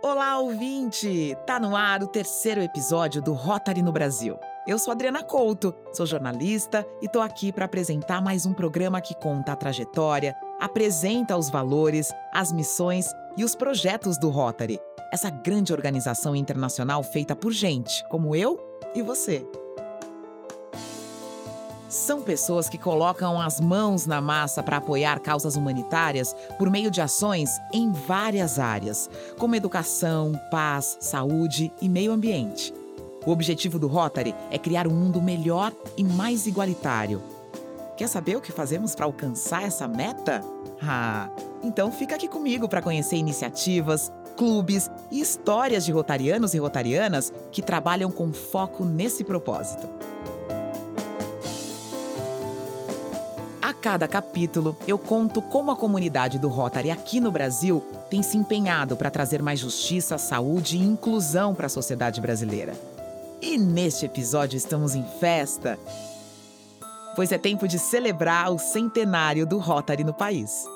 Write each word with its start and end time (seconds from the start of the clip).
Olá, 0.00 0.38
ouvinte! 0.38 1.36
Tá 1.44 1.58
no 1.58 1.74
ar 1.74 2.04
o 2.04 2.06
terceiro 2.06 2.62
episódio 2.62 3.20
do 3.20 3.32
Rotary 3.32 3.82
no 3.82 3.90
Brasil. 3.90 4.38
Eu 4.64 4.78
sou 4.78 4.92
Adriana 4.92 5.24
Couto, 5.24 5.74
sou 5.92 6.06
jornalista 6.06 6.86
e 7.02 7.08
tô 7.08 7.20
aqui 7.20 7.50
para 7.50 7.64
apresentar 7.64 8.22
mais 8.22 8.46
um 8.46 8.52
programa 8.52 9.00
que 9.00 9.12
conta 9.16 9.50
a 9.50 9.56
trajetória, 9.56 10.36
apresenta 10.60 11.36
os 11.36 11.50
valores, 11.50 12.12
as 12.32 12.52
missões 12.52 13.10
e 13.36 13.42
os 13.42 13.56
projetos 13.56 14.16
do 14.18 14.28
Rotary, 14.30 14.78
essa 15.12 15.30
grande 15.30 15.72
organização 15.72 16.36
internacional 16.36 17.02
feita 17.02 17.34
por 17.34 17.50
gente 17.50 18.06
como 18.08 18.36
eu 18.36 18.56
e 18.94 19.02
você. 19.02 19.44
São 21.98 22.22
pessoas 22.22 22.68
que 22.68 22.78
colocam 22.78 23.40
as 23.40 23.60
mãos 23.60 24.06
na 24.06 24.20
massa 24.20 24.62
para 24.62 24.76
apoiar 24.76 25.18
causas 25.18 25.56
humanitárias 25.56 26.32
por 26.56 26.70
meio 26.70 26.92
de 26.92 27.00
ações 27.00 27.50
em 27.74 27.90
várias 27.90 28.56
áreas, 28.56 29.10
como 29.36 29.56
educação, 29.56 30.40
paz, 30.48 30.96
saúde 31.00 31.72
e 31.82 31.88
meio 31.88 32.12
ambiente. 32.12 32.72
O 33.26 33.32
objetivo 33.32 33.80
do 33.80 33.88
Rotary 33.88 34.32
é 34.48 34.56
criar 34.56 34.86
um 34.86 34.92
mundo 34.92 35.20
melhor 35.20 35.72
e 35.96 36.04
mais 36.04 36.46
igualitário. 36.46 37.20
Quer 37.96 38.06
saber 38.06 38.36
o 38.36 38.40
que 38.40 38.52
fazemos 38.52 38.94
para 38.94 39.04
alcançar 39.04 39.64
essa 39.64 39.88
meta? 39.88 40.40
Ah, 40.80 41.28
então 41.64 41.90
fica 41.90 42.14
aqui 42.14 42.28
comigo 42.28 42.68
para 42.68 42.80
conhecer 42.80 43.16
iniciativas, 43.16 44.12
clubes 44.36 44.88
e 45.10 45.20
histórias 45.20 45.84
de 45.84 45.90
rotarianos 45.90 46.54
e 46.54 46.58
rotarianas 46.58 47.32
que 47.50 47.60
trabalham 47.60 48.12
com 48.12 48.32
foco 48.32 48.84
nesse 48.84 49.24
propósito. 49.24 49.88
Cada 53.88 54.06
capítulo, 54.06 54.76
eu 54.86 54.98
conto 54.98 55.40
como 55.40 55.70
a 55.70 55.76
comunidade 55.76 56.38
do 56.38 56.46
Rotary 56.46 56.90
aqui 56.90 57.20
no 57.20 57.32
Brasil 57.32 57.80
tem 58.10 58.22
se 58.22 58.36
empenhado 58.36 58.98
para 58.98 59.10
trazer 59.10 59.40
mais 59.42 59.58
justiça, 59.60 60.18
saúde 60.18 60.76
e 60.76 60.82
inclusão 60.82 61.54
para 61.54 61.64
a 61.64 61.70
sociedade 61.70 62.20
brasileira. 62.20 62.74
E 63.40 63.56
neste 63.56 64.04
episódio 64.04 64.58
estamos 64.58 64.94
em 64.94 65.02
festa, 65.18 65.78
pois 67.16 67.32
é 67.32 67.38
tempo 67.38 67.66
de 67.66 67.78
celebrar 67.78 68.52
o 68.52 68.58
centenário 68.58 69.46
do 69.46 69.56
Rotary 69.56 70.04
no 70.04 70.12
país. 70.12 70.66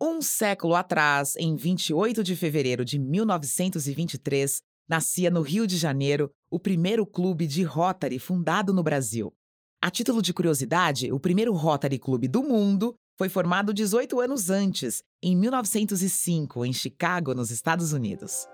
Um 0.00 0.22
século 0.22 0.76
atrás, 0.76 1.34
em 1.36 1.56
28 1.56 2.22
de 2.22 2.36
fevereiro 2.36 2.84
de 2.84 3.00
1923, 3.00 4.69
nascia 4.90 5.30
no 5.30 5.40
Rio 5.40 5.68
de 5.68 5.76
Janeiro 5.76 6.32
o 6.50 6.58
primeiro 6.58 7.06
clube 7.06 7.46
de 7.46 7.62
Rotary 7.62 8.18
fundado 8.18 8.74
no 8.74 8.82
Brasil. 8.82 9.32
A 9.80 9.88
título 9.88 10.20
de 10.20 10.34
curiosidade, 10.34 11.12
o 11.12 11.20
primeiro 11.20 11.52
Rotary 11.52 11.96
Clube 11.96 12.26
do 12.26 12.42
mundo 12.42 12.96
foi 13.16 13.28
formado 13.28 13.72
18 13.72 14.18
anos 14.18 14.50
antes, 14.50 15.00
em 15.22 15.36
1905, 15.36 16.66
em 16.66 16.72
Chicago, 16.72 17.34
nos 17.34 17.52
Estados 17.52 17.92
Unidos. 17.92 18.48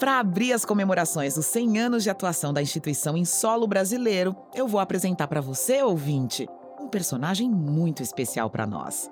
Para 0.00 0.18
abrir 0.18 0.52
as 0.52 0.64
comemorações 0.64 1.36
dos 1.36 1.46
100 1.46 1.78
anos 1.78 2.02
de 2.02 2.10
atuação 2.10 2.52
da 2.52 2.60
instituição 2.60 3.16
em 3.16 3.24
solo 3.24 3.68
brasileiro, 3.68 4.34
eu 4.52 4.66
vou 4.66 4.80
apresentar 4.80 5.28
para 5.28 5.40
você, 5.40 5.80
ouvinte, 5.80 6.48
um 6.80 6.88
personagem 6.88 7.48
muito 7.48 8.02
especial 8.02 8.50
para 8.50 8.66
nós. 8.66 9.08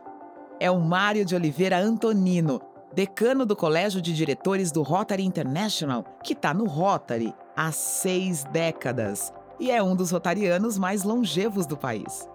É 0.59 0.69
o 0.69 0.81
Mário 0.81 1.25
de 1.25 1.37
Oliveira 1.37 1.79
Antonino, 1.79 2.61
decano 2.95 3.45
do 3.45 3.57
Colégio 3.57 4.01
de 4.01 4.15
Diretores 4.15 4.73
do 4.73 4.83
Rotary 4.83 5.25
International, 5.25 6.05
que 6.23 6.33
está 6.33 6.53
no 6.53 6.67
Rotary 6.67 7.35
há 7.57 7.71
seis 7.73 8.45
décadas 8.45 9.33
e 9.61 9.71
é 9.71 9.83
um 9.83 9.97
dos 9.97 10.11
rotarianos 10.11 10.79
mais 10.79 11.03
longevos 11.03 11.67
do 11.67 11.77
país. 11.77 12.29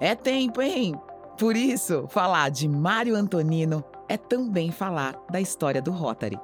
É 0.00 0.14
tempo, 0.14 0.60
hein? 0.60 0.94
Por 1.38 1.56
isso, 1.56 2.06
falar 2.08 2.50
de 2.50 2.68
Mário 2.68 3.14
Antonino 3.14 3.84
é 4.08 4.16
também 4.16 4.70
falar 4.70 5.16
da 5.30 5.40
história 5.40 5.80
do 5.80 5.90
Rotary. 5.90 6.38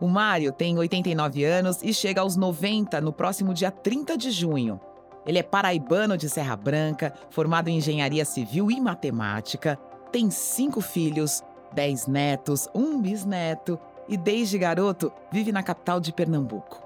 O 0.00 0.08
Mário 0.08 0.52
tem 0.52 0.76
89 0.76 1.44
anos 1.44 1.82
e 1.82 1.92
chega 1.92 2.20
aos 2.20 2.36
90 2.36 3.00
no 3.00 3.12
próximo 3.12 3.54
dia 3.54 3.70
30 3.70 4.16
de 4.16 4.30
junho. 4.30 4.80
Ele 5.26 5.38
é 5.38 5.42
paraibano 5.42 6.16
de 6.16 6.28
Serra 6.28 6.56
Branca, 6.56 7.14
formado 7.30 7.68
em 7.68 7.78
engenharia 7.78 8.24
civil 8.24 8.70
e 8.70 8.80
matemática, 8.80 9.78
tem 10.12 10.30
cinco 10.30 10.80
filhos, 10.80 11.42
dez 11.74 12.06
netos, 12.06 12.68
um 12.74 13.00
bisneto 13.00 13.78
e, 14.08 14.16
desde 14.16 14.56
garoto, 14.58 15.12
vive 15.30 15.52
na 15.52 15.62
capital 15.62 16.00
de 16.00 16.12
Pernambuco. 16.12 16.82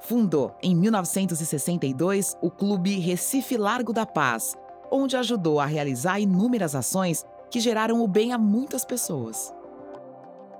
Fundou, 0.00 0.54
em 0.62 0.76
1962, 0.76 2.36
o 2.40 2.50
Clube 2.50 2.98
Recife 2.98 3.56
Largo 3.56 3.92
da 3.92 4.06
Paz, 4.06 4.54
onde 4.90 5.16
ajudou 5.16 5.58
a 5.58 5.66
realizar 5.66 6.20
inúmeras 6.20 6.74
ações 6.74 7.24
que 7.50 7.60
geraram 7.60 8.02
o 8.02 8.06
bem 8.06 8.32
a 8.32 8.38
muitas 8.38 8.84
pessoas. 8.84 9.52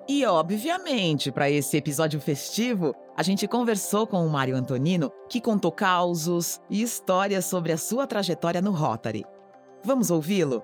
E, 0.09 0.25
obviamente, 0.25 1.33
para 1.33 1.51
esse 1.51 1.77
episódio 1.77 2.21
festivo, 2.21 2.95
a 3.17 3.23
gente 3.23 3.49
conversou 3.49 4.07
com 4.07 4.25
o 4.25 4.31
Mário 4.31 4.57
Antonino, 4.57 5.11
que 5.29 5.41
contou 5.41 5.73
causos 5.73 6.61
e 6.71 6.81
histórias 6.81 7.45
sobre 7.45 7.73
a 7.73 7.79
sua 7.79 8.07
trajetória 8.07 8.61
no 8.61 8.71
Rotary. 8.71 9.25
Vamos 9.85 10.11
ouvi-lo? 10.11 10.63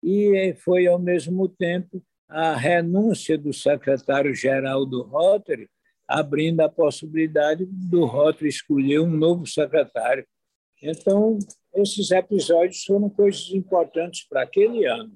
e 0.03 0.55
foi, 0.59 0.87
ao 0.87 0.99
mesmo 0.99 1.49
tempo, 1.49 2.03
a 2.29 2.55
renúncia 2.55 3.39
do 3.39 3.53
secretário-geral 3.53 4.85
do 4.85 5.03
Rotary 5.03 5.71
abrindo 6.08 6.60
a 6.60 6.69
possibilidade 6.69 7.66
do 7.66 8.06
Rotary 8.06 8.49
escolher 8.49 9.00
um 9.00 9.10
novo 9.10 9.46
secretário. 9.46 10.26
Então, 10.82 11.38
esses 11.75 12.10
episódios 12.10 12.82
foram 12.84 13.10
coisas 13.10 13.50
importantes 13.50 14.26
para 14.26 14.43
aquele 14.43 14.87
ano. 14.87 15.12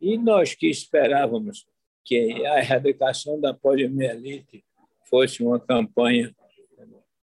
E 0.00 0.16
nós 0.16 0.54
que 0.54 0.68
esperávamos 0.68 1.66
que 2.04 2.46
a 2.46 2.58
erradicação 2.58 3.40
da 3.40 3.52
poliomielite 3.52 4.64
fosse 5.10 5.42
uma 5.42 5.58
campanha 5.58 6.34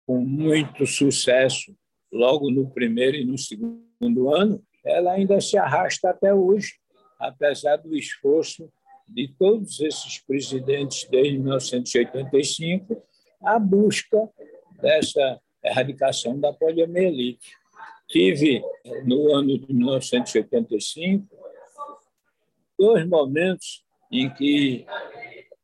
com 0.07 0.21
muito 0.21 0.87
sucesso 0.87 1.77
logo 2.13 2.51
no 2.51 2.71
primeiro 2.71 3.17
e 3.17 3.25
no 3.25 3.37
segundo 3.37 4.35
ano, 4.35 4.63
ela 4.85 5.13
ainda 5.13 5.41
se 5.41 5.57
arrasta 5.57 6.11
até 6.11 6.33
hoje, 6.33 6.75
apesar 7.19 7.77
do 7.77 7.97
esforço 7.97 8.71
de 9.07 9.29
todos 9.39 9.81
esses 9.81 10.19
presidentes 10.19 11.07
desde 11.11 11.39
1985 11.39 13.03
a 13.43 13.59
busca 13.59 14.29
dessa 14.81 15.41
erradicação 15.63 16.39
da 16.39 16.53
poliomielite. 16.53 17.53
Tive, 18.09 18.63
no 19.05 19.35
ano 19.35 19.59
de 19.59 19.73
1985, 19.73 21.27
dois 22.79 23.07
momentos 23.07 23.85
em 24.11 24.33
que 24.33 24.87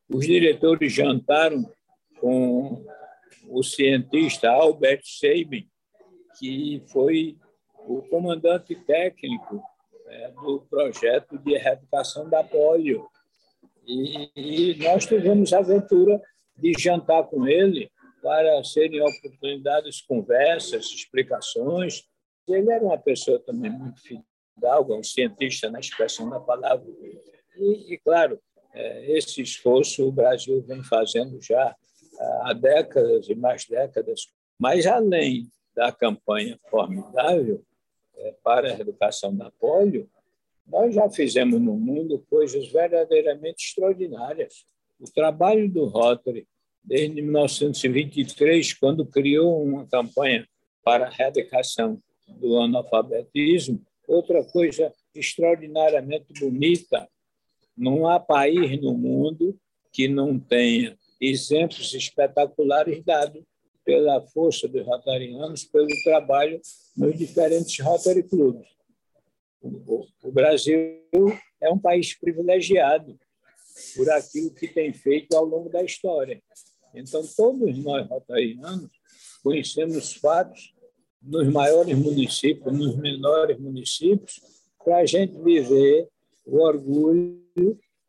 os 0.09 0.25
diretores 0.25 0.91
jantaram 0.91 1.71
com 2.19 2.83
o 3.47 3.63
cientista 3.63 4.49
Albert 4.49 5.01
Sabin, 5.03 5.67
que 6.39 6.81
foi 6.87 7.37
o 7.87 8.01
comandante 8.03 8.75
técnico 8.75 9.61
é, 10.07 10.31
do 10.31 10.61
projeto 10.69 11.37
de 11.37 11.53
erradicação 11.53 12.29
da 12.29 12.43
polio. 12.43 13.07
E, 13.85 14.29
e 14.35 14.75
nós 14.83 15.05
tivemos 15.05 15.53
a 15.53 15.59
aventura 15.59 16.21
de 16.57 16.73
jantar 16.77 17.23
com 17.23 17.47
ele 17.47 17.91
para 18.21 18.63
serem 18.63 19.01
oportunidades, 19.01 20.01
conversas, 20.01 20.85
explicações. 20.85 22.03
Ele 22.47 22.71
era 22.71 22.83
uma 22.83 22.97
pessoa 22.97 23.39
também 23.39 23.71
muito 23.71 23.99
fidalga, 24.01 24.93
um 24.93 25.03
cientista 25.03 25.69
na 25.69 25.79
expressão 25.79 26.29
da 26.29 26.39
palavra. 26.39 26.85
E, 27.57 27.93
e 27.93 27.97
claro, 27.97 28.39
é, 28.73 29.17
esse 29.17 29.41
esforço 29.41 30.07
o 30.07 30.11
Brasil 30.11 30.61
vem 30.61 30.83
fazendo 30.83 31.41
já 31.41 31.75
há 32.43 32.53
décadas 32.53 33.27
e 33.27 33.35
mais 33.35 33.65
décadas. 33.65 34.27
Mas, 34.57 34.85
além 34.85 35.47
da 35.75 35.91
campanha 35.91 36.59
formidável 36.69 37.63
é, 38.15 38.35
para 38.43 38.69
a 38.69 38.79
educação 38.79 39.35
da 39.35 39.49
polio, 39.51 40.09
nós 40.71 40.95
já 40.95 41.09
fizemos 41.09 41.59
no 41.59 41.75
mundo 41.75 42.25
coisas 42.29 42.71
verdadeiramente 42.71 43.65
extraordinárias. 43.65 44.63
O 44.97 45.05
trabalho 45.11 45.69
do 45.69 45.85
Rotary, 45.85 46.47
desde 46.81 47.21
1923, 47.21 48.73
quando 48.75 49.05
criou 49.05 49.61
uma 49.61 49.85
campanha 49.85 50.47
para 50.81 51.07
a 51.07 51.11
erradicação 51.11 52.01
do 52.39 52.57
analfabetismo, 52.57 53.81
outra 54.07 54.43
coisa 54.45 54.93
extraordinariamente 55.13 56.33
bonita. 56.39 57.05
Não 57.75 58.07
há 58.07 58.17
país 58.17 58.81
no 58.81 58.93
mundo 58.93 59.59
que 59.91 60.07
não 60.07 60.39
tenha 60.39 60.97
exemplos 61.19 61.93
espetaculares 61.93 63.03
dados 63.03 63.43
pela 63.83 64.21
força 64.21 64.69
dos 64.69 64.85
rotarianos, 64.85 65.65
pelo 65.65 65.89
trabalho 66.03 66.61
nos 66.95 67.17
diferentes 67.17 67.77
Rotary 67.79 68.23
Clubes. 68.23 68.80
O 69.61 70.31
Brasil 70.31 70.77
é 71.61 71.69
um 71.69 71.77
país 71.77 72.17
privilegiado 72.17 73.17
por 73.95 74.09
aquilo 74.09 74.51
que 74.51 74.67
tem 74.67 74.93
feito 74.93 75.35
ao 75.35 75.45
longo 75.45 75.69
da 75.69 75.83
história. 75.83 76.41
Então, 76.93 77.21
todos 77.35 77.77
nós 77.83 78.07
rotarianos 78.07 78.91
conhecemos 79.43 80.13
fatos 80.13 80.73
nos 81.21 81.47
maiores 81.51 81.97
municípios, 81.97 82.77
nos 82.77 82.95
menores 82.97 83.59
municípios, 83.59 84.41
para 84.83 84.97
a 84.97 85.05
gente 85.05 85.37
viver 85.41 86.07
o 86.45 86.59
orgulho, 86.59 87.39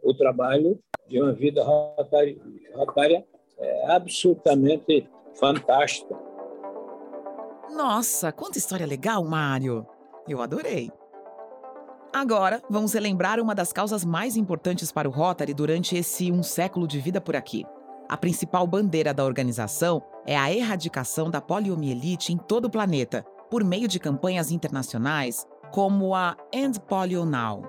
o 0.03 0.15
trabalho 0.15 0.79
de 1.07 1.21
uma 1.21 1.33
vida 1.33 1.63
rotária, 1.63 2.37
rotária 2.75 3.27
é, 3.59 3.87
absolutamente 3.93 5.07
fantástica. 5.35 6.19
Nossa, 7.71 8.33
quanta 8.33 8.59
história 8.59 8.87
legal, 8.87 9.25
Mário! 9.25 9.87
Eu 10.27 10.41
adorei. 10.41 10.91
Agora, 12.15 12.63
vamos 12.69 12.93
relembrar 12.93 13.41
uma 13.41 13.55
das 13.55 13.73
causas 13.73 14.05
mais 14.05 14.37
importantes 14.37 14.93
para 14.93 15.09
o 15.09 15.13
Rotary 15.13 15.55
durante 15.55 15.97
esse 15.97 16.31
um 16.31 16.43
século 16.43 16.87
de 16.87 17.01
vida 17.01 17.23
por 17.23 17.35
aqui. 17.35 17.65
A 18.07 18.19
principal 18.19 18.67
bandeira 18.67 19.15
da 19.15 19.25
organização 19.25 20.03
é 20.27 20.37
a 20.37 20.53
erradicação 20.53 21.31
da 21.31 21.41
poliomielite 21.41 22.31
em 22.31 22.37
todo 22.37 22.67
o 22.67 22.71
planeta, 22.71 23.25
por 23.51 23.65
meio 23.65 23.89
de 23.89 23.99
campanhas 23.99 24.51
internacionais 24.51 25.47
como 25.73 26.15
a 26.15 26.37
End 26.53 26.79
Polio 26.81 27.25
Now. 27.25 27.63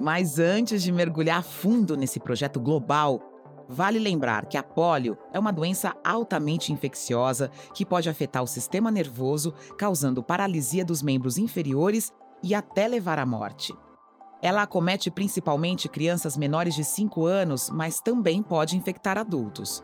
Mas 0.00 0.40
antes 0.40 0.82
de 0.82 0.90
mergulhar 0.90 1.44
fundo 1.44 1.96
nesse 1.96 2.18
projeto 2.18 2.58
global, 2.58 3.20
vale 3.68 4.00
lembrar 4.00 4.46
que 4.46 4.56
a 4.58 4.62
polio 4.62 5.16
é 5.32 5.38
uma 5.38 5.52
doença 5.52 5.94
altamente 6.04 6.72
infecciosa 6.72 7.48
que 7.72 7.86
pode 7.86 8.08
afetar 8.08 8.42
o 8.42 8.48
sistema 8.48 8.90
nervoso, 8.90 9.54
causando 9.78 10.20
paralisia 10.20 10.84
dos 10.84 11.00
membros 11.00 11.38
inferiores 11.38 12.12
e 12.42 12.56
até 12.56 12.88
levar 12.88 13.20
à 13.20 13.24
morte. 13.24 13.72
Ela 14.44 14.60
acomete 14.64 15.10
principalmente 15.10 15.88
crianças 15.88 16.36
menores 16.36 16.74
de 16.74 16.84
5 16.84 17.24
anos, 17.24 17.70
mas 17.70 17.98
também 17.98 18.42
pode 18.42 18.76
infectar 18.76 19.16
adultos. 19.16 19.82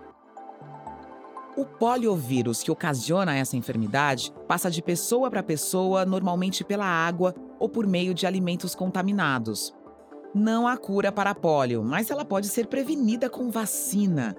O 1.56 1.64
poliovírus 1.64 2.62
que 2.62 2.70
ocasiona 2.70 3.34
essa 3.34 3.56
enfermidade 3.56 4.30
passa 4.46 4.70
de 4.70 4.82
pessoa 4.82 5.30
para 5.30 5.42
pessoa, 5.42 6.04
normalmente 6.04 6.62
pela 6.62 6.84
água 6.84 7.34
ou 7.58 7.70
por 7.70 7.86
meio 7.86 8.12
de 8.12 8.26
alimentos 8.26 8.74
contaminados. 8.74 9.74
Não 10.34 10.68
há 10.68 10.76
cura 10.76 11.10
para 11.10 11.30
a 11.30 11.34
polio, 11.34 11.82
mas 11.82 12.10
ela 12.10 12.24
pode 12.24 12.48
ser 12.48 12.66
prevenida 12.66 13.30
com 13.30 13.50
vacina. 13.50 14.36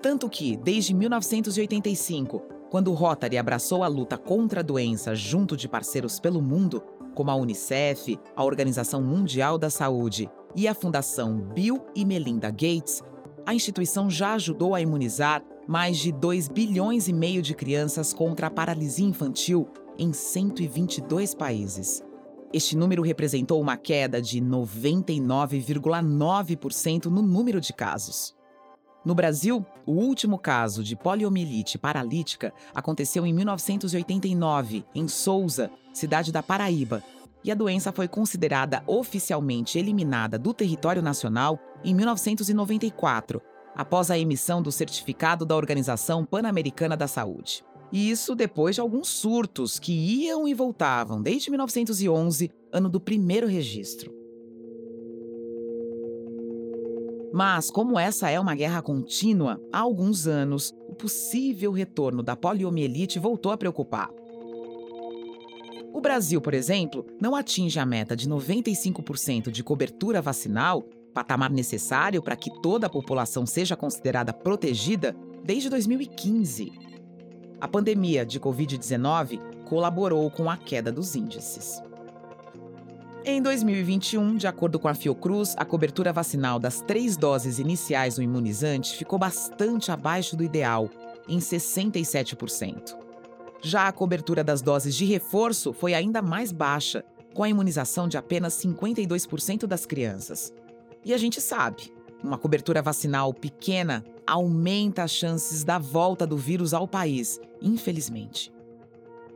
Tanto 0.00 0.30
que, 0.30 0.56
desde 0.56 0.94
1985, 0.94 2.40
quando 2.70 2.92
o 2.92 2.94
Rotary 2.94 3.38
abraçou 3.38 3.82
a 3.82 3.88
luta 3.88 4.16
contra 4.16 4.60
a 4.60 4.62
doença 4.62 5.16
junto 5.16 5.56
de 5.56 5.68
parceiros 5.68 6.20
pelo 6.20 6.40
mundo, 6.40 6.80
como 7.14 7.30
a 7.30 7.34
Unicef, 7.34 8.18
a 8.36 8.44
Organização 8.44 9.02
Mundial 9.02 9.56
da 9.56 9.70
Saúde 9.70 10.28
e 10.56 10.68
a 10.68 10.74
Fundação 10.74 11.38
Bill 11.38 11.82
e 11.94 12.04
Melinda 12.04 12.50
Gates, 12.50 13.02
a 13.46 13.54
instituição 13.54 14.10
já 14.10 14.34
ajudou 14.34 14.74
a 14.74 14.80
imunizar 14.80 15.44
mais 15.66 15.96
de 15.98 16.12
2 16.12 16.48
bilhões 16.48 17.08
e 17.08 17.12
meio 17.12 17.42
de 17.42 17.54
crianças 17.54 18.12
contra 18.12 18.48
a 18.48 18.50
paralisia 18.50 19.06
infantil 19.06 19.68
em 19.98 20.12
122 20.12 21.34
países. 21.34 22.04
Este 22.52 22.76
número 22.76 23.02
representou 23.02 23.60
uma 23.60 23.76
queda 23.76 24.22
de 24.22 24.40
99,9% 24.40 27.06
no 27.06 27.22
número 27.22 27.60
de 27.60 27.72
casos. 27.72 28.36
No 29.04 29.14
Brasil, 29.14 29.64
o 29.84 29.92
último 29.92 30.38
caso 30.38 30.82
de 30.82 30.96
poliomielite 30.96 31.76
paralítica 31.76 32.54
aconteceu 32.74 33.26
em 33.26 33.34
1989, 33.34 34.82
em 34.94 35.06
Souza, 35.08 35.70
cidade 35.94 36.30
da 36.30 36.42
Paraíba, 36.42 37.02
e 37.44 37.50
a 37.50 37.54
doença 37.54 37.92
foi 37.92 38.08
considerada 38.08 38.82
oficialmente 38.86 39.78
eliminada 39.78 40.38
do 40.38 40.52
território 40.52 41.00
nacional 41.02 41.58
em 41.84 41.94
1994, 41.94 43.40
após 43.76 44.10
a 44.10 44.18
emissão 44.18 44.62
do 44.62 44.72
certificado 44.72 45.44
da 45.44 45.56
Organização 45.56 46.24
Pan-Americana 46.24 46.96
da 46.96 47.06
Saúde. 47.06 47.64
E 47.92 48.10
isso 48.10 48.34
depois 48.34 48.74
de 48.74 48.80
alguns 48.80 49.08
surtos 49.08 49.78
que 49.78 49.92
iam 49.92 50.48
e 50.48 50.54
voltavam 50.54 51.22
desde 51.22 51.50
1911, 51.50 52.50
ano 52.72 52.88
do 52.88 52.98
primeiro 52.98 53.46
registro. 53.46 54.12
Mas, 57.32 57.68
como 57.68 57.98
essa 57.98 58.30
é 58.30 58.38
uma 58.38 58.54
guerra 58.54 58.80
contínua, 58.80 59.60
há 59.72 59.80
alguns 59.80 60.26
anos, 60.26 60.72
o 60.88 60.94
possível 60.94 61.72
retorno 61.72 62.22
da 62.22 62.36
poliomielite 62.36 63.18
voltou 63.18 63.50
a 63.50 63.56
preocupar. 63.56 64.08
O 65.94 66.00
Brasil, 66.02 66.42
por 66.42 66.52
exemplo, 66.52 67.06
não 67.18 67.34
atinge 67.34 67.78
a 67.78 67.86
meta 67.86 68.14
de 68.14 68.28
95% 68.28 69.50
de 69.50 69.64
cobertura 69.64 70.20
vacinal, 70.20 70.82
patamar 71.14 71.50
necessário 71.50 72.20
para 72.20 72.36
que 72.36 72.50
toda 72.60 72.88
a 72.88 72.90
população 72.90 73.46
seja 73.46 73.74
considerada 73.74 74.32
protegida, 74.32 75.16
desde 75.42 75.70
2015 75.70 76.94
a 77.64 77.68
pandemia 77.68 78.26
de 78.26 78.38
Covid-19 78.38 79.40
colaborou 79.64 80.30
com 80.30 80.50
a 80.50 80.56
queda 80.56 80.92
dos 80.92 81.14
índices. 81.16 81.82
Em 83.24 83.40
2021, 83.40 84.36
de 84.36 84.46
acordo 84.46 84.78
com 84.78 84.86
a 84.86 84.92
Fiocruz, 84.92 85.54
a 85.56 85.64
cobertura 85.64 86.12
vacinal 86.12 86.58
das 86.58 86.82
três 86.82 87.16
doses 87.16 87.58
iniciais 87.58 88.16
do 88.16 88.22
imunizante 88.22 88.98
ficou 88.98 89.18
bastante 89.18 89.90
abaixo 89.90 90.36
do 90.36 90.44
ideal, 90.44 90.90
em 91.26 91.38
67%. 91.38 93.03
Já 93.64 93.88
a 93.88 93.92
cobertura 93.92 94.44
das 94.44 94.60
doses 94.60 94.94
de 94.94 95.06
reforço 95.06 95.72
foi 95.72 95.94
ainda 95.94 96.20
mais 96.20 96.52
baixa, 96.52 97.02
com 97.32 97.42
a 97.42 97.48
imunização 97.48 98.06
de 98.06 98.18
apenas 98.18 98.52
52% 98.62 99.66
das 99.66 99.86
crianças. 99.86 100.52
E 101.02 101.14
a 101.14 101.16
gente 101.16 101.40
sabe, 101.40 101.90
uma 102.22 102.36
cobertura 102.36 102.82
vacinal 102.82 103.32
pequena 103.32 104.04
aumenta 104.26 105.02
as 105.02 105.12
chances 105.12 105.64
da 105.64 105.78
volta 105.78 106.26
do 106.26 106.36
vírus 106.36 106.74
ao 106.74 106.86
país, 106.86 107.40
infelizmente. 107.62 108.52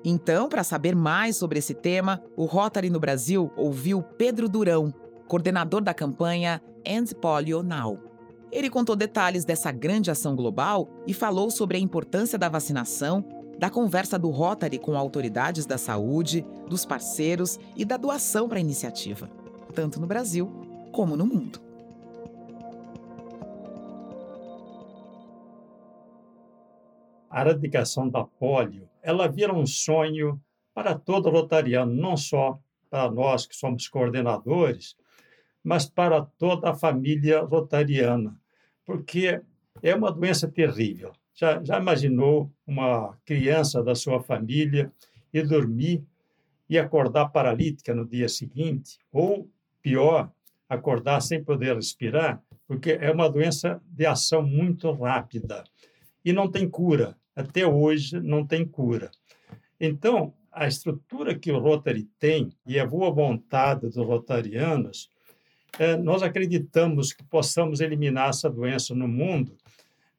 Então, 0.04 0.46
para 0.46 0.62
saber 0.62 0.94
mais 0.94 1.38
sobre 1.38 1.58
esse 1.58 1.72
tema, 1.72 2.22
o 2.36 2.44
Rotary 2.44 2.90
no 2.90 3.00
Brasil 3.00 3.50
ouviu 3.56 4.02
Pedro 4.02 4.46
Durão, 4.46 4.92
coordenador 5.26 5.80
da 5.80 5.94
campanha 5.94 6.60
End 6.84 7.14
Polio 7.14 7.62
Now. 7.62 7.98
Ele 8.52 8.68
contou 8.68 8.94
detalhes 8.94 9.46
dessa 9.46 9.72
grande 9.72 10.10
ação 10.10 10.36
global 10.36 10.86
e 11.06 11.14
falou 11.14 11.50
sobre 11.50 11.78
a 11.78 11.80
importância 11.80 12.38
da 12.38 12.50
vacinação 12.50 13.24
da 13.58 13.68
conversa 13.68 14.18
do 14.18 14.30
Rotary 14.30 14.78
com 14.78 14.96
autoridades 14.96 15.66
da 15.66 15.76
saúde, 15.76 16.46
dos 16.68 16.86
parceiros 16.86 17.58
e 17.76 17.84
da 17.84 17.96
doação 17.96 18.48
para 18.48 18.58
a 18.58 18.60
iniciativa, 18.60 19.28
tanto 19.74 20.00
no 20.00 20.06
Brasil 20.06 20.50
como 20.92 21.16
no 21.16 21.26
mundo. 21.26 21.60
A 27.28 27.42
erradicação 27.42 28.08
da 28.08 28.24
polio, 28.24 28.88
ela 29.02 29.28
vira 29.28 29.52
um 29.52 29.66
sonho 29.66 30.40
para 30.72 30.94
todo 30.94 31.28
rotariano, 31.28 31.92
não 31.92 32.16
só 32.16 32.58
para 32.88 33.10
nós 33.10 33.46
que 33.46 33.54
somos 33.54 33.88
coordenadores, 33.88 34.96
mas 35.62 35.86
para 35.86 36.22
toda 36.22 36.70
a 36.70 36.74
família 36.74 37.40
rotariana, 37.40 38.40
porque 38.86 39.42
é 39.82 39.94
uma 39.94 40.10
doença 40.10 40.48
terrível. 40.48 41.12
Já, 41.38 41.62
já 41.62 41.78
imaginou 41.78 42.50
uma 42.66 43.16
criança 43.24 43.80
da 43.80 43.94
sua 43.94 44.20
família 44.20 44.92
ir 45.32 45.46
dormir 45.46 46.02
e 46.68 46.76
acordar 46.76 47.28
paralítica 47.28 47.94
no 47.94 48.04
dia 48.04 48.28
seguinte? 48.28 48.98
Ou, 49.12 49.48
pior, 49.80 50.32
acordar 50.68 51.20
sem 51.20 51.44
poder 51.44 51.76
respirar? 51.76 52.42
Porque 52.66 52.98
é 53.00 53.12
uma 53.12 53.30
doença 53.30 53.80
de 53.86 54.04
ação 54.04 54.42
muito 54.42 54.90
rápida 54.90 55.62
e 56.24 56.32
não 56.32 56.50
tem 56.50 56.68
cura. 56.68 57.16
Até 57.36 57.64
hoje 57.64 58.20
não 58.20 58.44
tem 58.44 58.66
cura. 58.66 59.08
Então, 59.78 60.34
a 60.50 60.66
estrutura 60.66 61.38
que 61.38 61.52
o 61.52 61.60
Rotary 61.60 62.08
tem 62.18 62.50
e 62.66 62.80
a 62.80 62.84
boa 62.84 63.12
vontade 63.12 63.82
dos 63.82 63.96
rotarianos, 63.96 65.08
é, 65.78 65.96
nós 65.96 66.20
acreditamos 66.20 67.12
que 67.12 67.22
possamos 67.22 67.78
eliminar 67.78 68.30
essa 68.30 68.50
doença 68.50 68.92
no 68.92 69.06
mundo 69.06 69.56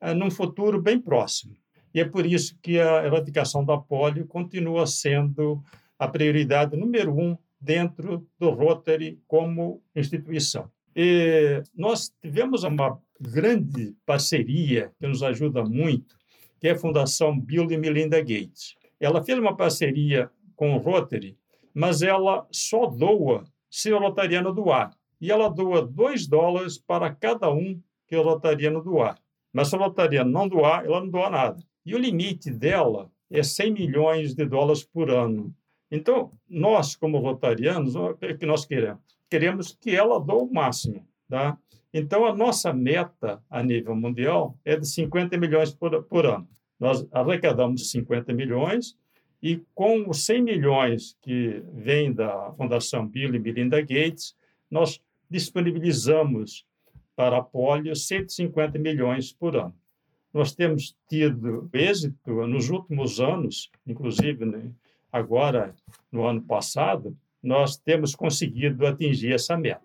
é, 0.01 0.13
num 0.13 0.31
futuro 0.31 0.81
bem 0.81 0.99
próximo. 0.99 1.55
E 1.93 1.99
é 1.99 2.05
por 2.05 2.25
isso 2.25 2.57
que 2.61 2.79
a 2.79 3.05
erradicação 3.05 3.65
da 3.65 3.77
polio 3.77 4.27
continua 4.27 4.85
sendo 4.85 5.63
a 5.97 6.07
prioridade 6.07 6.77
número 6.77 7.17
um 7.17 7.37
dentro 7.59 8.25
do 8.39 8.51
Rotary 8.51 9.19
como 9.27 9.81
instituição. 9.95 10.69
E 10.95 11.61
nós 11.75 12.13
tivemos 12.21 12.63
uma 12.63 12.99
grande 13.19 13.95
parceria 14.05 14.91
que 14.99 15.07
nos 15.07 15.21
ajuda 15.21 15.63
muito, 15.63 16.15
que 16.59 16.67
é 16.67 16.71
a 16.71 16.77
Fundação 16.77 17.37
Bill 17.37 17.69
e 17.71 17.77
Melinda 17.77 18.19
Gates. 18.19 18.75
Ela 18.99 19.23
fez 19.23 19.37
uma 19.37 19.55
parceria 19.55 20.29
com 20.55 20.73
o 20.73 20.77
Rotary, 20.77 21.37
mas 21.73 22.01
ela 22.01 22.47
só 22.51 22.85
doa 22.85 23.45
se 23.69 23.91
o 23.91 23.99
rotariano 23.99 24.53
doar. 24.53 24.91
E 25.21 25.31
ela 25.31 25.49
doa 25.49 25.85
2 25.85 26.27
dólares 26.27 26.77
para 26.77 27.13
cada 27.13 27.51
um 27.51 27.79
que 28.07 28.15
o 28.15 28.23
rotariano 28.23 28.81
doar. 28.81 29.17
Mas 29.53 29.69
se 29.69 29.75
o 29.75 29.79
rotariano 29.79 30.31
não 30.31 30.47
doar, 30.47 30.85
ela 30.85 30.99
não 30.99 31.09
doa 31.09 31.29
nada. 31.29 31.57
E 31.85 31.95
o 31.95 31.97
limite 31.97 32.51
dela 32.51 33.09
é 33.29 33.41
100 33.41 33.73
milhões 33.73 34.33
de 34.33 34.45
dólares 34.45 34.83
por 34.83 35.09
ano. 35.09 35.53
Então, 35.91 36.31
nós, 36.47 36.95
como 36.95 37.17
rotarianos, 37.17 37.95
o 37.95 38.15
que 38.15 38.45
nós 38.45 38.65
queremos? 38.65 39.01
Queremos 39.29 39.77
que 39.79 39.95
ela 39.95 40.19
doe 40.19 40.43
o 40.43 40.53
máximo. 40.53 41.05
Tá? 41.27 41.57
Então, 41.93 42.25
a 42.25 42.35
nossa 42.35 42.71
meta 42.73 43.41
a 43.49 43.63
nível 43.63 43.95
mundial 43.95 44.57
é 44.63 44.75
de 44.75 44.87
50 44.87 45.37
milhões 45.37 45.73
por, 45.73 46.03
por 46.03 46.25
ano. 46.25 46.47
Nós 46.79 47.05
arrecadamos 47.11 47.91
50 47.91 48.33
milhões 48.33 48.95
e 49.41 49.61
com 49.73 50.09
os 50.09 50.25
100 50.25 50.41
milhões 50.41 51.17
que 51.21 51.63
vem 51.73 52.13
da 52.13 52.51
Fundação 52.53 53.07
Bill 53.07 53.33
e 53.35 53.39
Melinda 53.39 53.79
Gates, 53.81 54.35
nós 54.69 55.01
disponibilizamos 55.29 56.65
para 57.19 57.39
a 57.39 57.43
polio 57.43 57.93
150 57.93 58.79
milhões 58.79 59.33
por 59.33 59.57
ano. 59.57 59.75
Nós 60.33 60.55
temos 60.55 60.95
tido 61.09 61.69
êxito 61.73 62.47
nos 62.47 62.69
últimos 62.69 63.19
anos, 63.19 63.69
inclusive 63.85 64.45
né, 64.45 64.71
agora 65.11 65.75
no 66.09 66.25
ano 66.25 66.41
passado, 66.41 67.13
nós 67.43 67.75
temos 67.75 68.15
conseguido 68.15 68.87
atingir 68.87 69.33
essa 69.33 69.57
meta. 69.57 69.81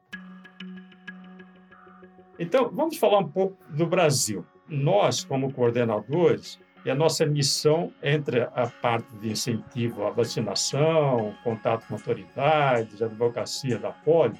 Então, 2.38 2.70
vamos 2.72 2.98
falar 2.98 3.18
um 3.18 3.28
pouco 3.28 3.58
do 3.72 3.84
Brasil. 3.84 4.46
Nós, 4.68 5.24
como 5.24 5.52
coordenadores, 5.52 6.60
e 6.84 6.90
a 6.90 6.94
nossa 6.94 7.26
missão, 7.26 7.92
entre 8.00 8.42
a 8.42 8.70
parte 8.80 9.12
de 9.16 9.30
incentivo 9.30 10.04
à 10.06 10.10
vacinação, 10.10 11.34
contato 11.42 11.84
com 11.88 11.94
autoridades, 11.94 13.02
advocacia 13.02 13.76
da 13.76 13.90
polio, 13.90 14.38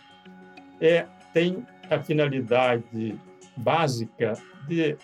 é, 0.81 1.09
tem 1.33 1.67
a 1.91 2.03
finalidade 2.03 3.19
básica 3.57 4.35
de 4.67 4.97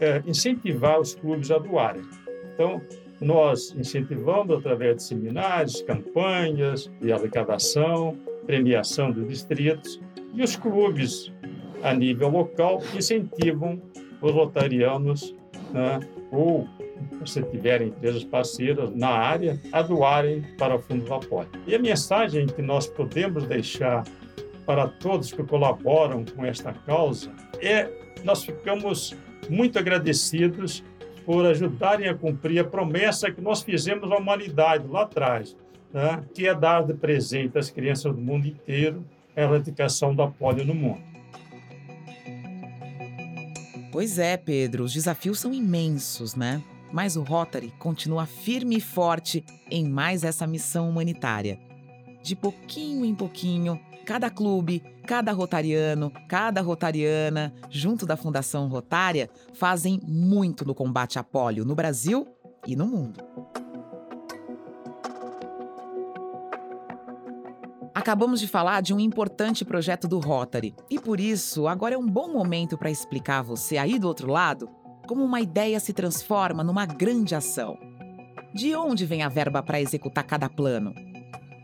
é, 0.00 0.22
incentivar 0.26 1.00
os 1.00 1.14
clubes 1.14 1.50
a 1.50 1.58
doarem. 1.58 2.02
Então, 2.54 2.80
nós 3.20 3.74
incentivamos 3.76 4.58
através 4.58 4.96
de 4.96 5.02
seminários, 5.04 5.82
campanhas 5.82 6.90
de 7.00 7.12
arrecadação, 7.12 8.16
premiação 8.46 9.10
dos 9.10 9.28
distritos, 9.28 10.00
e 10.34 10.42
os 10.42 10.56
clubes, 10.56 11.32
a 11.82 11.92
nível 11.92 12.28
local, 12.28 12.80
incentivam 12.96 13.80
os 14.20 14.32
rotarianos 14.32 15.34
né, 15.72 16.00
ou 16.30 16.66
se 17.24 17.42
tiverem 17.42 17.88
empresas 17.88 18.24
parceiras 18.24 18.94
na 18.94 19.08
área, 19.08 19.60
a 19.72 19.82
doarem 19.82 20.42
para 20.56 20.76
o 20.76 20.78
Fundo 20.78 21.04
do 21.04 21.14
Apoio. 21.14 21.48
E 21.66 21.74
a 21.74 21.78
mensagem 21.78 22.46
que 22.46 22.62
nós 22.62 22.86
podemos 22.86 23.44
deixar 23.44 24.04
para 24.68 24.86
todos 24.86 25.32
que 25.32 25.42
colaboram 25.42 26.26
com 26.26 26.44
esta 26.44 26.74
causa 26.74 27.32
é 27.58 27.90
nós 28.22 28.44
ficamos 28.44 29.16
muito 29.48 29.78
agradecidos 29.78 30.84
por 31.24 31.46
ajudarem 31.46 32.06
a 32.06 32.14
cumprir 32.14 32.58
a 32.58 32.64
promessa 32.64 33.30
que 33.30 33.40
nós 33.40 33.62
fizemos 33.62 34.12
à 34.12 34.16
humanidade 34.18 34.86
lá 34.86 35.04
atrás, 35.04 35.56
né? 35.90 36.22
que 36.34 36.46
é 36.46 36.54
dar 36.54 36.84
de 36.84 36.92
presente 36.92 37.56
às 37.56 37.70
crianças 37.70 38.14
do 38.14 38.20
mundo 38.20 38.46
inteiro 38.46 39.02
a 39.34 39.40
erradicação 39.40 40.14
da 40.14 40.26
polio 40.26 40.66
no 40.66 40.74
mundo. 40.74 41.00
Pois 43.90 44.18
é, 44.18 44.36
Pedro, 44.36 44.84
os 44.84 44.92
desafios 44.92 45.40
são 45.40 45.54
imensos, 45.54 46.34
né? 46.34 46.62
Mas 46.92 47.16
o 47.16 47.22
Rotary 47.22 47.72
continua 47.78 48.26
firme 48.26 48.76
e 48.76 48.80
forte 48.82 49.42
em 49.70 49.88
mais 49.88 50.24
essa 50.24 50.46
missão 50.46 50.90
humanitária. 50.90 51.58
De 52.22 52.36
pouquinho 52.36 53.04
em 53.04 53.14
pouquinho, 53.14 53.80
cada 54.08 54.30
clube, 54.30 54.82
cada 55.06 55.32
rotariano, 55.32 56.10
cada 56.26 56.62
rotariana, 56.62 57.52
junto 57.68 58.06
da 58.06 58.16
Fundação 58.16 58.66
Rotária, 58.66 59.28
fazem 59.52 60.00
muito 60.02 60.64
no 60.64 60.74
combate 60.74 61.18
à 61.18 61.22
polio 61.22 61.62
no 61.62 61.74
Brasil 61.74 62.26
e 62.66 62.74
no 62.74 62.86
mundo. 62.86 63.22
Acabamos 67.94 68.40
de 68.40 68.48
falar 68.48 68.80
de 68.80 68.94
um 68.94 68.98
importante 68.98 69.62
projeto 69.62 70.08
do 70.08 70.18
Rotary 70.18 70.74
e 70.88 70.98
por 70.98 71.20
isso 71.20 71.68
agora 71.68 71.94
é 71.94 71.98
um 71.98 72.08
bom 72.08 72.32
momento 72.32 72.78
para 72.78 72.90
explicar 72.90 73.40
a 73.40 73.42
você 73.42 73.76
aí 73.76 73.98
do 73.98 74.08
outro 74.08 74.32
lado 74.32 74.70
como 75.06 75.22
uma 75.22 75.42
ideia 75.42 75.78
se 75.78 75.92
transforma 75.92 76.64
numa 76.64 76.86
grande 76.86 77.34
ação. 77.34 77.76
De 78.54 78.74
onde 78.74 79.04
vem 79.04 79.22
a 79.22 79.28
verba 79.28 79.62
para 79.62 79.82
executar 79.82 80.24
cada 80.24 80.48
plano? 80.48 80.94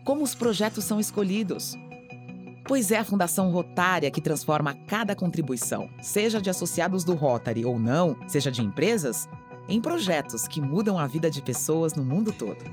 Como 0.04 0.22
os 0.22 0.34
projetos 0.34 0.84
são 0.84 1.00
escolhidos? 1.00 1.74
Pois 2.66 2.90
é 2.90 2.97
a 2.97 3.04
Fundação 3.04 3.50
Rotária 3.50 4.11
que 4.11 4.23
transforma 4.23 4.73
cada 4.87 5.14
contribuição, 5.14 5.90
seja 6.00 6.40
de 6.40 6.49
associados 6.49 7.04
do 7.04 7.14
Rotary 7.14 7.62
ou 7.62 7.78
não, 7.78 8.16
seja 8.26 8.50
de 8.50 8.62
empresas, 8.62 9.28
em 9.68 9.83
projetos 9.83 10.49
que 10.49 10.62
mudam 10.62 10.99
a 10.99 11.06
vida 11.06 11.30
de 11.30 11.42
pessoas 11.42 11.94
no 11.94 12.02
mundo 12.02 12.33
todo. 12.33 12.64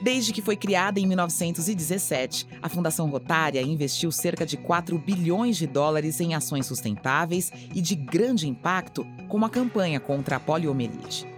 Desde 0.00 0.32
que 0.32 0.40
foi 0.40 0.56
criada 0.56 0.98
em 0.98 1.06
1917, 1.06 2.46
a 2.62 2.70
Fundação 2.70 3.10
Rotária 3.10 3.60
investiu 3.60 4.10
cerca 4.10 4.46
de 4.46 4.56
4 4.56 4.98
bilhões 4.98 5.58
de 5.58 5.66
dólares 5.66 6.18
em 6.18 6.34
ações 6.34 6.64
sustentáveis 6.64 7.52
e 7.74 7.82
de 7.82 7.94
grande 7.94 8.48
impacto, 8.48 9.06
como 9.28 9.44
a 9.44 9.50
campanha 9.50 10.00
contra 10.00 10.36
a 10.36 10.40
poliomielite. 10.40 11.28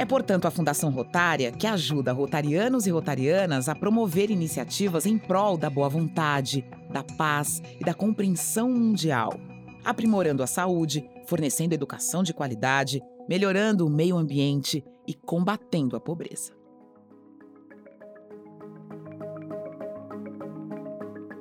É, 0.00 0.06
portanto, 0.06 0.46
a 0.46 0.50
Fundação 0.50 0.90
Rotária 0.90 1.52
que 1.52 1.66
ajuda 1.66 2.10
rotarianos 2.10 2.86
e 2.86 2.90
rotarianas 2.90 3.68
a 3.68 3.74
promover 3.74 4.30
iniciativas 4.30 5.04
em 5.04 5.18
prol 5.18 5.58
da 5.58 5.68
boa 5.68 5.90
vontade, 5.90 6.64
da 6.90 7.04
paz 7.04 7.60
e 7.78 7.84
da 7.84 7.92
compreensão 7.92 8.70
mundial, 8.70 9.38
aprimorando 9.84 10.42
a 10.42 10.46
saúde, 10.46 11.06
fornecendo 11.26 11.74
educação 11.74 12.22
de 12.22 12.32
qualidade, 12.32 13.02
melhorando 13.28 13.86
o 13.86 13.90
meio 13.90 14.16
ambiente 14.16 14.82
e 15.06 15.12
combatendo 15.12 15.94
a 15.94 16.00
pobreza. 16.00 16.54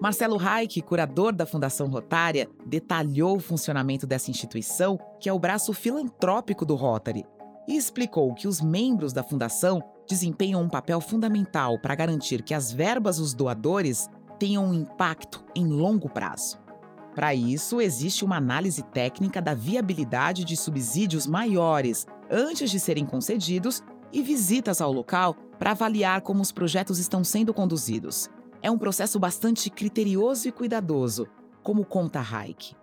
Marcelo 0.01 0.36
Reich, 0.36 0.82
curador 0.82 1.32
da 1.32 1.46
Fundação 1.46 1.88
Rotária, 1.88 2.50
detalhou 2.66 3.38
o 3.38 3.39
funcionamento 3.39 4.06
dessa 4.06 4.30
instituição, 4.30 5.00
que 5.18 5.30
é 5.30 5.34
o 5.34 5.39
braço 5.39 5.72
filantrópico 5.72 6.66
do 6.66 6.75
Rotary, 6.75 7.24
e 7.68 7.75
explicou 7.75 8.34
que 8.34 8.48
os 8.48 8.62
membros 8.62 9.13
da 9.13 9.24
fundação 9.24 9.82
desempenham 10.08 10.62
um 10.62 10.70
papel 10.70 11.00
fundamental 11.00 11.80
para 11.80 11.96
garantir 11.96 12.42
que 12.42 12.54
as 12.54 12.72
verbas 12.72 13.18
dos 13.18 13.34
doadores 13.34 14.10
tenham 14.39 14.66
um 14.66 14.74
impacto 14.74 15.44
em 15.56 15.68
longo 15.68 16.10
prazo. 16.10 16.58
Para 17.13 17.36
isso, 17.36 17.82
existe 17.82 18.24
uma 18.24 18.38
análise 18.38 18.82
técnica 18.82 19.42
da 19.42 19.54
viabilidade 19.54 20.46
de 20.46 20.56
subsídios 20.56 21.28
maiores 21.28 22.08
antes 22.30 22.72
de 22.72 22.80
serem 22.80 23.06
concedidos 23.06 23.84
e 24.12 24.22
visitas 24.22 24.82
ao 24.82 24.92
local 24.92 25.36
para 25.58 25.72
avaliar 25.72 26.22
como 26.22 26.42
os 26.42 26.51
projetos 26.51 26.98
estão 26.98 27.24
sendo 27.24 27.54
conduzidos. 27.54 28.30
É 28.62 28.72
um 28.72 28.78
processo 28.78 29.20
bastante 29.20 29.70
criterioso 29.70 30.48
e 30.48 30.51
cuidadoso, 30.51 31.28
como 31.62 31.86
conta 31.86 32.22
Raik. 32.22 32.74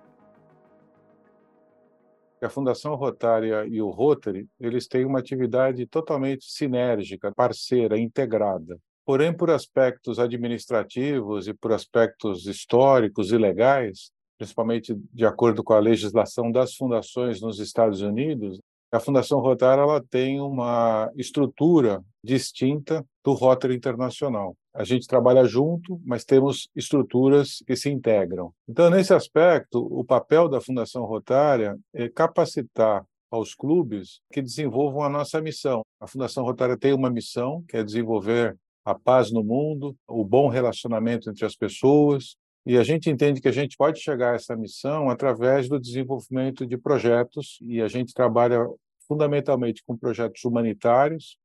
A 2.42 2.48
Fundação 2.48 2.94
Rotária 2.94 3.66
e 3.66 3.80
o 3.80 3.90
Rotary, 3.90 4.46
eles 4.60 4.86
têm 4.86 5.04
uma 5.04 5.18
atividade 5.18 5.86
totalmente 5.86 6.44
sinérgica, 6.44 7.32
parceira, 7.34 7.98
integrada. 7.98 8.78
Porém, 9.04 9.32
por 9.32 9.50
aspectos 9.50 10.18
administrativos 10.18 11.48
e 11.48 11.54
por 11.54 11.72
aspectos 11.72 12.46
históricos 12.46 13.32
e 13.32 13.38
legais, 13.38 14.10
principalmente 14.36 14.94
de 15.12 15.24
acordo 15.24 15.64
com 15.64 15.72
a 15.72 15.80
legislação 15.80 16.50
das 16.52 16.74
fundações 16.74 17.40
nos 17.40 17.58
Estados 17.58 18.02
Unidos, 18.02 18.60
a 18.92 19.00
Fundação 19.00 19.40
Rotary 19.40 19.80
ela 19.80 20.02
tem 20.02 20.40
uma 20.40 21.10
estrutura 21.16 22.02
distinta 22.22 23.04
do 23.24 23.32
Rotary 23.32 23.74
Internacional. 23.74 24.56
A 24.74 24.84
gente 24.84 25.06
trabalha 25.06 25.44
junto, 25.44 26.00
mas 26.04 26.24
temos 26.24 26.68
estruturas 26.74 27.62
que 27.66 27.74
se 27.74 27.90
integram. 27.90 28.52
Então, 28.68 28.90
nesse 28.90 29.14
aspecto, 29.14 29.78
o 29.78 30.04
papel 30.04 30.48
da 30.48 30.60
Fundação 30.60 31.04
Rotária 31.04 31.76
é 31.94 32.08
capacitar 32.08 33.04
aos 33.30 33.54
clubes 33.54 34.20
que 34.32 34.42
desenvolvam 34.42 35.02
a 35.02 35.08
nossa 35.08 35.40
missão. 35.40 35.82
A 36.00 36.06
Fundação 36.06 36.44
Rotária 36.44 36.76
tem 36.76 36.92
uma 36.92 37.10
missão, 37.10 37.64
que 37.68 37.76
é 37.76 37.82
desenvolver 37.82 38.56
a 38.84 38.94
paz 38.94 39.32
no 39.32 39.42
mundo, 39.42 39.96
o 40.06 40.24
bom 40.24 40.48
relacionamento 40.48 41.28
entre 41.28 41.44
as 41.44 41.56
pessoas, 41.56 42.36
e 42.66 42.76
a 42.76 42.82
gente 42.82 43.08
entende 43.08 43.40
que 43.40 43.46
a 43.46 43.52
gente 43.52 43.76
pode 43.76 44.00
chegar 44.00 44.32
a 44.32 44.34
essa 44.34 44.56
missão 44.56 45.08
através 45.08 45.68
do 45.68 45.78
desenvolvimento 45.78 46.66
de 46.66 46.76
projetos, 46.76 47.60
e 47.62 47.80
a 47.80 47.86
gente 47.86 48.12
trabalha 48.12 48.66
fundamentalmente 49.06 49.84
com 49.86 49.96
projetos 49.96 50.44
humanitários, 50.44 51.38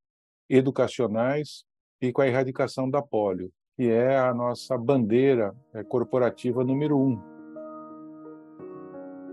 educacionais 0.49 1.63
e 2.01 2.11
com 2.11 2.23
a 2.23 2.27
erradicação 2.27 2.89
da 2.89 3.03
polio, 3.03 3.51
que 3.77 3.87
é 3.87 4.17
a 4.17 4.33
nossa 4.33 4.75
bandeira 4.75 5.55
é, 5.75 5.83
corporativa 5.83 6.63
número 6.63 6.97
um. 6.97 7.21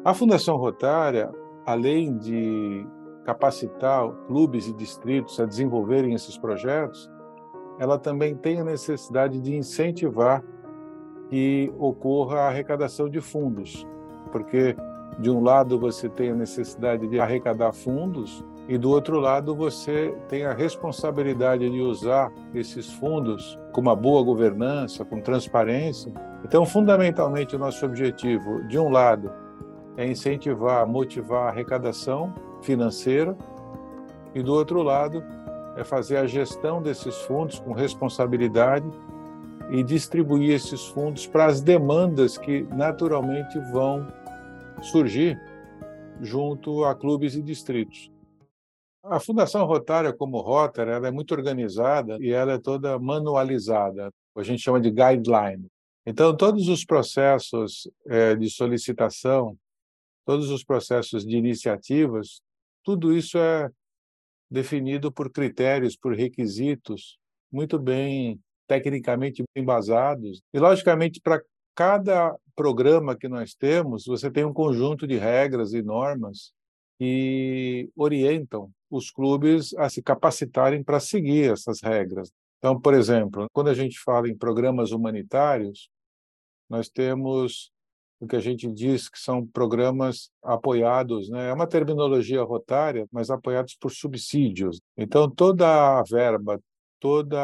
A 0.04 0.12
Fundação 0.12 0.59
Rotária, 0.59 1.30
além 1.64 2.18
de 2.18 2.87
capacitar 3.25 4.11
clubes 4.26 4.68
e 4.68 4.75
distritos 4.75 5.40
a 5.40 5.47
desenvolverem 5.47 6.12
esses 6.12 6.37
projetos, 6.37 7.11
ela 7.78 7.99
também 7.99 8.37
tem 8.37 8.61
a 8.61 8.64
necessidade 8.64 9.40
de 9.40 9.57
incentivar 9.57 10.45
que 11.28 11.73
ocorra 11.78 12.40
a 12.40 12.49
arrecadação 12.49 13.08
de 13.08 13.20
fundos, 13.20 13.87
porque 14.32 14.75
de 15.18 15.30
um 15.30 15.42
lado 15.42 15.78
você 15.78 16.08
tem 16.08 16.30
a 16.30 16.35
necessidade 16.35 17.06
de 17.06 17.18
arrecadar 17.18 17.73
fundos 17.73 18.44
e 18.68 18.76
do 18.76 18.90
outro 18.90 19.18
lado 19.18 19.54
você 19.54 20.14
tem 20.28 20.44
a 20.44 20.52
responsabilidade 20.52 21.68
de 21.68 21.80
usar 21.80 22.30
esses 22.54 22.92
fundos 22.92 23.58
com 23.73 23.80
uma 23.80 23.97
boa 23.97 24.23
governança, 24.23 25.04
com 25.04 25.20
transparência. 25.20 26.12
Então, 26.44 26.66
fundamentalmente, 26.66 27.56
o 27.56 27.58
nosso 27.58 27.85
objetivo, 27.85 28.62
de 28.68 28.78
um 28.78 28.90
lado, 28.90 29.32
é 29.97 30.06
incentivar, 30.06 30.87
motivar 30.87 31.47
a 31.47 31.49
arrecadação 31.49 32.32
financeira 32.62 33.37
e 34.35 34.42
do 34.42 34.52
outro 34.52 34.82
lado 34.82 35.25
é 35.76 35.82
fazer 35.82 36.18
a 36.18 36.26
gestão 36.26 36.82
desses 36.82 37.16
fundos 37.23 37.58
com 37.58 37.73
responsabilidade 37.73 38.87
e 39.71 39.83
distribuir 39.83 40.51
esses 40.51 40.87
fundos 40.87 41.27
para 41.27 41.47
as 41.47 41.61
demandas 41.61 42.39
que 42.39 42.63
naturalmente 42.63 43.59
vão 43.73 44.07
surgir 44.83 45.41
junto 46.21 46.85
a 46.85 46.95
clubes 46.95 47.35
e 47.35 47.43
distritos. 47.43 48.11
A 49.03 49.21
Fundação 49.21 49.65
Rotária, 49.65 50.13
como 50.13 50.41
Rotary, 50.41 50.91
ela 50.91 51.09
é 51.09 51.11
muito 51.11 51.33
organizada 51.33 52.19
e 52.21 52.31
ela 52.31 52.53
é 52.53 52.59
toda 52.59 52.99
manualizada, 52.99 54.13
a 54.37 54.43
gente 54.43 54.63
chama 54.63 54.81
de 54.81 54.91
guideline. 54.91 55.67
Então, 56.07 56.37
todos 56.37 56.69
os 56.69 56.85
processos 56.85 57.91
é, 58.07 58.35
de 58.35 58.49
solicitação, 58.50 59.57
todos 60.25 60.50
os 60.50 60.65
processos 60.65 61.25
de 61.25 61.37
iniciativas, 61.37 62.41
tudo 62.83 63.17
isso 63.17 63.39
é 63.39 63.71
definido 64.50 65.13
por 65.13 65.31
critérios, 65.31 65.97
por 65.97 66.15
requisitos 66.15 67.19
muito 67.50 67.78
bem 67.78 68.39
tecnicamente 68.69 69.43
embasados. 69.57 70.41
E, 70.52 70.59
logicamente, 70.61 71.21
para 71.21 71.43
cada 71.75 72.37
programa 72.54 73.17
que 73.17 73.28
nós 73.28 73.54
temos, 73.54 74.04
você 74.04 74.31
tem 74.31 74.45
um 74.45 74.52
conjunto 74.52 75.07
de 75.07 75.17
regras 75.17 75.73
e 75.73 75.83
normas 75.83 76.52
que 76.99 77.89
orientam 77.97 78.71
os 78.91 79.11
clubes 79.11 79.75
a 79.75 79.89
se 79.89 80.02
capacitarem 80.02 80.83
para 80.83 81.00
seguir 81.00 81.52
essas 81.52 81.81
regras. 81.81 82.31
Então, 82.59 82.78
por 82.81 82.95
exemplo, 82.95 83.47
quando 83.52 83.69
a 83.69 83.75
gente 83.75 83.99
fala 84.00 84.28
em 84.28 84.37
programas 84.37 84.91
humanitários, 84.91 85.89
nós 86.69 86.89
temos 86.89 87.71
o 88.21 88.26
que 88.26 88.35
a 88.35 88.41
gente 88.41 88.71
diz 88.73 89.09
que 89.09 89.19
são 89.19 89.47
programas 89.47 90.31
apoiados, 90.43 91.28
né? 91.31 91.50
é 91.50 91.52
uma 91.52 91.69
terminologia 91.69 92.43
rotária, 92.43 93.07
mas 93.13 93.31
apoiados 93.31 93.76
por 93.76 93.93
subsídios. 93.93 94.81
Então, 94.97 95.31
toda 95.31 96.00
a 96.00 96.02
verba, 96.02 96.61
todas 97.00 97.39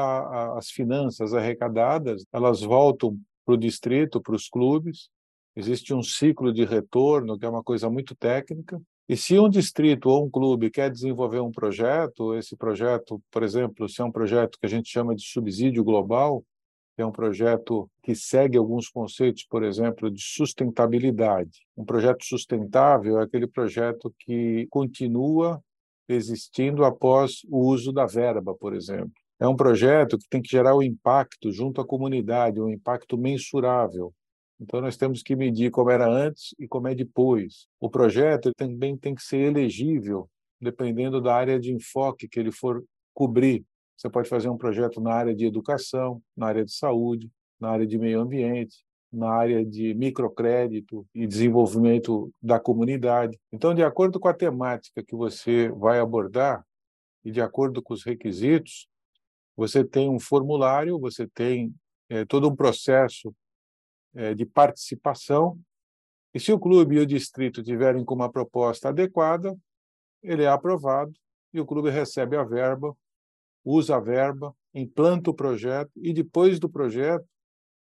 as 0.57 0.71
finanças 0.71 1.35
arrecadadas, 1.35 2.25
elas 2.33 2.61
voltam 2.61 3.19
para 3.45 3.55
o 3.55 3.59
distrito, 3.59 4.21
para 4.21 4.35
os 4.35 4.49
clubes. 4.49 5.09
Existe 5.57 5.95
um 5.95 6.03
ciclo 6.03 6.53
de 6.53 6.64
retorno, 6.64 7.38
que 7.38 7.45
é 7.45 7.49
uma 7.49 7.62
coisa 7.62 7.88
muito 7.88 8.14
técnica. 8.14 8.81
E 9.09 9.17
se 9.17 9.38
um 9.38 9.49
distrito 9.49 10.09
ou 10.09 10.25
um 10.25 10.31
clube 10.31 10.71
quer 10.71 10.90
desenvolver 10.90 11.40
um 11.40 11.53
projeto, 11.53 12.35
esse 12.35 12.57
projeto, 12.57 13.21
por 13.31 13.43
exemplo, 13.43 13.88
se 13.88 14.01
é 14.01 14.05
um 14.05 14.11
projeto 14.11 14.59
que 14.59 14.67
a 14.67 14.69
gente 14.69 14.88
chama 14.88 15.14
de 15.14 15.23
subsídio 15.23 15.85
global, 15.85 16.43
que 16.97 17.03
é 17.03 17.07
um 17.07 17.12
projeto 17.12 17.90
que 18.03 18.14
segue 18.14 18.57
alguns 18.57 18.88
conceitos, 18.88 19.45
por 19.45 19.62
exemplo, 19.62 20.11
de 20.11 20.23
sustentabilidade. 20.23 21.67
Um 21.77 21.85
projeto 21.85 22.25
sustentável 22.25 23.21
é 23.21 23.25
aquele 23.25 23.47
projeto 23.47 24.14
que 24.21 24.67
continua 24.71 25.62
existindo 26.09 26.85
após 26.85 27.40
o 27.51 27.59
uso 27.59 27.93
da 27.93 28.07
verba, 28.07 28.55
por 28.55 28.75
exemplo. 28.75 29.24
É 29.40 29.49
um 29.49 29.57
projeto 29.57 30.16
que 30.18 30.29
tem 30.29 30.40
que 30.40 30.51
gerar 30.51 30.75
o 30.75 30.79
um 30.79 30.83
impacto 30.83 31.51
junto 31.53 31.81
à 31.81 31.87
comunidade, 31.87 32.61
um 32.61 32.70
impacto 32.70 33.18
mensurável. 33.18 34.14
Então, 34.61 34.81
nós 34.81 34.97
temos 34.97 35.23
que 35.23 35.35
medir 35.35 35.70
como 35.70 35.90
era 35.90 36.09
antes 36.09 36.55
e 36.59 36.68
como 36.68 36.88
é 36.88 36.94
depois. 36.94 37.66
O 37.81 37.90
projeto 37.90 38.53
também 38.57 38.97
tem 38.97 39.14
que 39.14 39.23
ser 39.23 39.38
elegível, 39.38 40.29
dependendo 40.61 41.20
da 41.20 41.35
área 41.35 41.59
de 41.59 41.73
enfoque 41.73 42.29
que 42.29 42.38
ele 42.38 42.53
for 42.53 42.85
cobrir. 43.12 43.64
Você 43.97 44.09
pode 44.09 44.29
fazer 44.29 44.49
um 44.49 44.57
projeto 44.57 45.01
na 45.01 45.12
área 45.12 45.35
de 45.35 45.44
educação, 45.44 46.23
na 46.37 46.47
área 46.47 46.64
de 46.64 46.73
saúde, 46.73 47.31
na 47.61 47.70
área 47.70 47.87
de 47.87 47.99
meio 47.99 48.20
ambiente, 48.20 48.85
na 49.12 49.31
área 49.31 49.64
de 49.64 49.94
microcrédito 49.94 51.07
e 51.14 51.27
desenvolvimento 51.27 52.33
da 52.42 52.59
comunidade. 52.59 53.38
Então, 53.53 53.75
de 53.75 53.83
acordo 53.83 54.18
com 54.18 54.29
a 54.29 54.35
temática 54.35 55.03
que 55.03 55.14
você 55.14 55.68
vai 55.70 56.01
abordar 56.01 56.64
e 57.25 57.31
de 57.31 57.40
acordo 57.40 57.83
com 57.83 57.94
os 57.94 58.05
requisitos, 58.05 58.88
você 59.57 59.85
tem 59.85 60.09
um 60.09 60.19
formulário, 60.19 60.99
você 60.99 61.27
tem 61.29 61.75
é, 62.09 62.25
todo 62.25 62.49
um 62.49 62.57
processo 62.57 63.35
é, 64.14 64.35
de 64.35 64.45
participação, 64.45 65.59
e 66.35 66.40
se 66.40 66.53
o 66.53 66.59
clube 66.59 66.97
e 66.97 67.01
o 67.01 67.07
distrito 67.07 67.62
tiverem 67.62 68.05
com 68.05 68.14
uma 68.14 68.31
proposta 68.31 68.88
adequada, 68.88 69.57
ele 70.23 70.43
é 70.43 70.49
aprovado 70.49 71.12
e 71.53 71.61
o 71.61 71.67
clube 71.67 71.90
recebe 71.90 72.37
a 72.37 72.43
verba, 72.43 72.93
usa 73.64 73.97
a 73.97 74.01
verba, 74.01 74.55
implanta 74.75 75.31
o 75.31 75.35
projeto 75.35 75.93
e 75.97 76.12
depois 76.12 76.59
do 76.59 76.69
projeto 76.69 77.25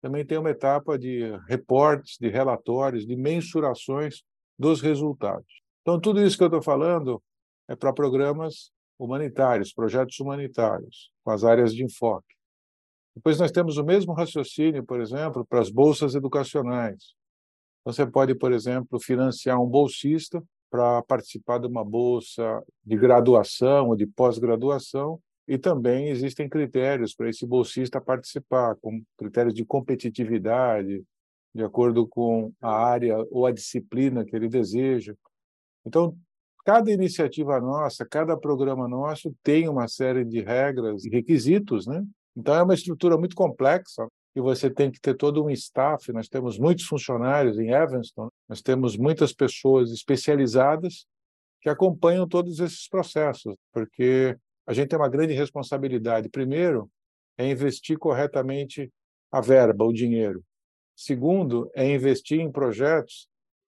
também 0.03 0.25
tem 0.25 0.39
uma 0.39 0.51
etapa 0.51 0.99
de 0.99 1.21
reportes, 1.47 2.17
de 2.19 2.29
relatórios, 2.29 3.07
de 3.07 3.15
mensurações 3.15 4.23
dos 4.59 4.81
resultados. 4.81 5.63
Então, 5.83 6.01
tudo 6.01 6.21
isso 6.21 6.37
que 6.37 6.43
eu 6.43 6.49
estou 6.49 6.63
falando 6.63 7.23
é 7.69 7.77
para 7.77 7.93
programas 7.93 8.73
humanitários, 9.01 9.73
projetos 9.73 10.21
humanitários, 10.21 11.11
com 11.25 11.31
as 11.31 11.43
áreas 11.43 11.75
de 11.75 11.83
enfoque. 11.83 12.35
Depois 13.17 13.39
nós 13.39 13.51
temos 13.51 13.77
o 13.77 13.85
mesmo 13.85 14.13
raciocínio, 14.13 14.85
por 14.85 15.01
exemplo, 15.01 15.45
para 15.45 15.61
as 15.61 15.71
bolsas 15.71 16.15
educacionais. 16.15 17.15
Você 17.85 18.07
pode, 18.07 18.35
por 18.35 18.53
exemplo, 18.53 19.01
financiar 19.01 19.61
um 19.61 19.67
bolsista 19.67 20.43
para 20.71 21.03
participar 21.03 21.59
de 21.59 21.67
uma 21.67 21.85
bolsa 21.85 22.63
de 22.85 22.97
graduação 22.97 23.89
ou 23.89 23.97
de 23.97 24.07
pós-graduação, 24.07 25.21
e 25.49 25.59
também 25.59 26.09
existem 26.11 26.49
critérios 26.49 27.13
para 27.13 27.29
esse 27.29 27.45
bolsista 27.45 28.01
participar, 28.01 28.77
com 28.77 29.03
critérios 29.19 29.53
de 29.53 29.65
competitividade, 29.65 31.03
de 31.53 31.65
acordo 31.65 32.07
com 32.07 32.53
a 32.61 32.71
área 32.71 33.17
ou 33.33 33.47
a 33.47 33.51
disciplina 33.51 34.25
que 34.25 34.37
ele 34.37 34.49
deseja. 34.49 35.13
Então, 35.85 36.17
cada 36.65 36.91
iniciativa 36.91 37.61
nossa, 37.61 38.07
cada 38.07 38.37
programa 38.37 38.89
nosso 38.89 39.35
tem 39.43 39.69
uma 39.69 39.89
série 39.89 40.25
de 40.25 40.41
regras 40.41 41.05
e 41.05 41.11
requisitos, 41.11 41.87
né? 41.87 42.05
Então 42.37 42.55
é 42.55 42.63
uma 42.63 42.75
estrutura 42.75 43.17
muito 43.17 43.35
complexa 43.35 44.07
e 44.35 44.41
você 44.41 44.71
tem 44.71 44.91
que 44.91 45.01
ter 45.01 45.15
todo 45.15 45.45
um 45.45 45.51
staff. 45.51 46.13
Nós 46.13 46.29
temos 46.29 46.59
muitos 46.59 46.85
funcionários 46.85 47.59
em 47.59 47.71
Evanston, 47.71 48.29
nós 48.49 48.63
temos 48.63 48.97
muitas 48.97 49.33
pessoas 49.33 49.91
especializadas 49.91 51.07
que 51.61 51.69
acompanham 51.69 52.27
todos 52.27 52.59
esses 52.61 52.89
processos, 52.89 53.55
porque 53.73 54.37
a 54.67 54.73
gente 54.73 54.89
tem 54.89 54.99
uma 54.99 55.09
grande 55.09 55.35
responsabilidade. 55.35 56.29
Primeiro, 56.29 56.91
é 57.37 57.51
investir 57.51 57.99
corretamente 57.99 58.91
a 59.31 59.41
verba, 59.41 59.85
o 59.85 59.93
dinheiro. 59.93 60.43
Segundo, 60.97 61.71
é 61.75 61.87
investir 61.93 62.41
em 62.41 62.51
projetos 62.51 63.29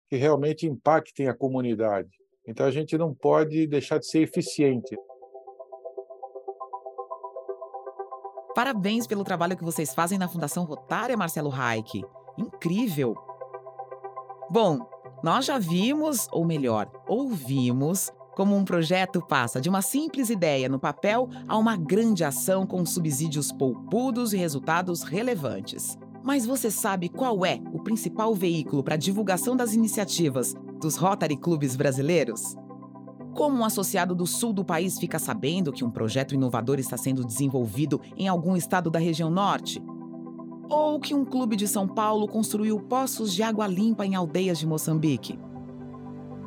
que 0.09 0.15
realmente 0.15 0.67
impactem 0.67 1.27
a 1.27 1.33
comunidade. 1.33 2.20
Então, 2.47 2.65
a 2.65 2.71
gente 2.71 2.97
não 2.97 3.13
pode 3.13 3.67
deixar 3.67 3.99
de 3.99 4.07
ser 4.07 4.21
eficiente. 4.21 4.95
Parabéns 8.53 9.07
pelo 9.07 9.23
trabalho 9.23 9.55
que 9.55 9.63
vocês 9.63 9.93
fazem 9.93 10.17
na 10.17 10.27
Fundação 10.27 10.65
Rotária, 10.65 11.15
Marcelo 11.15 11.49
Reich. 11.49 12.03
Incrível! 12.37 13.15
Bom, 14.49 14.79
nós 15.23 15.45
já 15.45 15.57
vimos, 15.57 16.27
ou 16.31 16.43
melhor, 16.43 16.91
ouvimos, 17.07 18.11
como 18.35 18.55
um 18.55 18.65
projeto 18.65 19.21
passa 19.21 19.61
de 19.61 19.69
uma 19.69 19.81
simples 19.81 20.29
ideia 20.29 20.67
no 20.67 20.79
papel 20.79 21.29
a 21.47 21.57
uma 21.57 21.77
grande 21.77 22.23
ação 22.23 22.65
com 22.65 22.85
subsídios 22.85 23.51
poupudos 23.51 24.33
e 24.33 24.37
resultados 24.37 25.03
relevantes. 25.03 25.97
Mas 26.23 26.45
você 26.45 26.69
sabe 26.69 27.07
qual 27.07 27.45
é 27.45 27.59
o 27.73 27.83
principal 27.83 28.33
veículo 28.33 28.83
para 28.83 28.95
a 28.95 28.97
divulgação 28.97 29.55
das 29.55 29.73
iniciativas 29.73 30.55
dos 30.81 30.97
Rotary 30.97 31.37
Clubes 31.37 31.75
brasileiros? 31.75 32.55
Como 33.35 33.59
um 33.59 33.63
associado 33.63 34.15
do 34.15 34.25
sul 34.25 34.51
do 34.51 34.65
país 34.65 34.99
fica 34.99 35.19
sabendo 35.19 35.71
que 35.71 35.85
um 35.85 35.91
projeto 35.91 36.33
inovador 36.33 36.79
está 36.79 36.97
sendo 36.97 37.23
desenvolvido 37.23 38.01
em 38.17 38.27
algum 38.27 38.57
estado 38.57 38.89
da 38.89 38.99
região 38.99 39.29
norte? 39.29 39.81
Ou 40.67 40.99
que 40.99 41.13
um 41.13 41.23
clube 41.23 41.55
de 41.55 41.67
São 41.67 41.87
Paulo 41.87 42.27
construiu 42.27 42.79
poços 42.79 43.31
de 43.33 43.43
água 43.43 43.67
limpa 43.67 44.05
em 44.05 44.15
aldeias 44.15 44.57
de 44.57 44.65
Moçambique? 44.65 45.39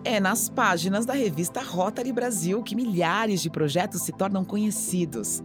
É 0.04 0.18
nas 0.18 0.48
páginas 0.48 1.06
da 1.06 1.14
revista 1.14 1.62
Rotary 1.62 2.12
Brasil 2.12 2.62
que 2.62 2.74
milhares 2.74 3.40
de 3.40 3.48
projetos 3.48 4.02
se 4.02 4.12
tornam 4.12 4.44
conhecidos. 4.44 5.42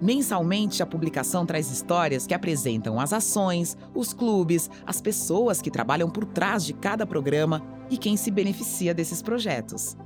Mensalmente, 0.00 0.82
a 0.82 0.86
publicação 0.86 1.46
traz 1.46 1.70
histórias 1.70 2.26
que 2.26 2.34
apresentam 2.34 3.00
as 3.00 3.14
ações, 3.14 3.78
os 3.94 4.12
clubes, 4.12 4.68
as 4.84 5.00
pessoas 5.00 5.62
que 5.62 5.70
trabalham 5.70 6.10
por 6.10 6.26
trás 6.26 6.64
de 6.66 6.74
cada 6.74 7.06
programa 7.06 7.75
e 7.90 7.96
quem 7.96 8.16
se 8.16 8.30
beneficia 8.30 8.94
desses 8.94 9.22
projetos. 9.22 9.96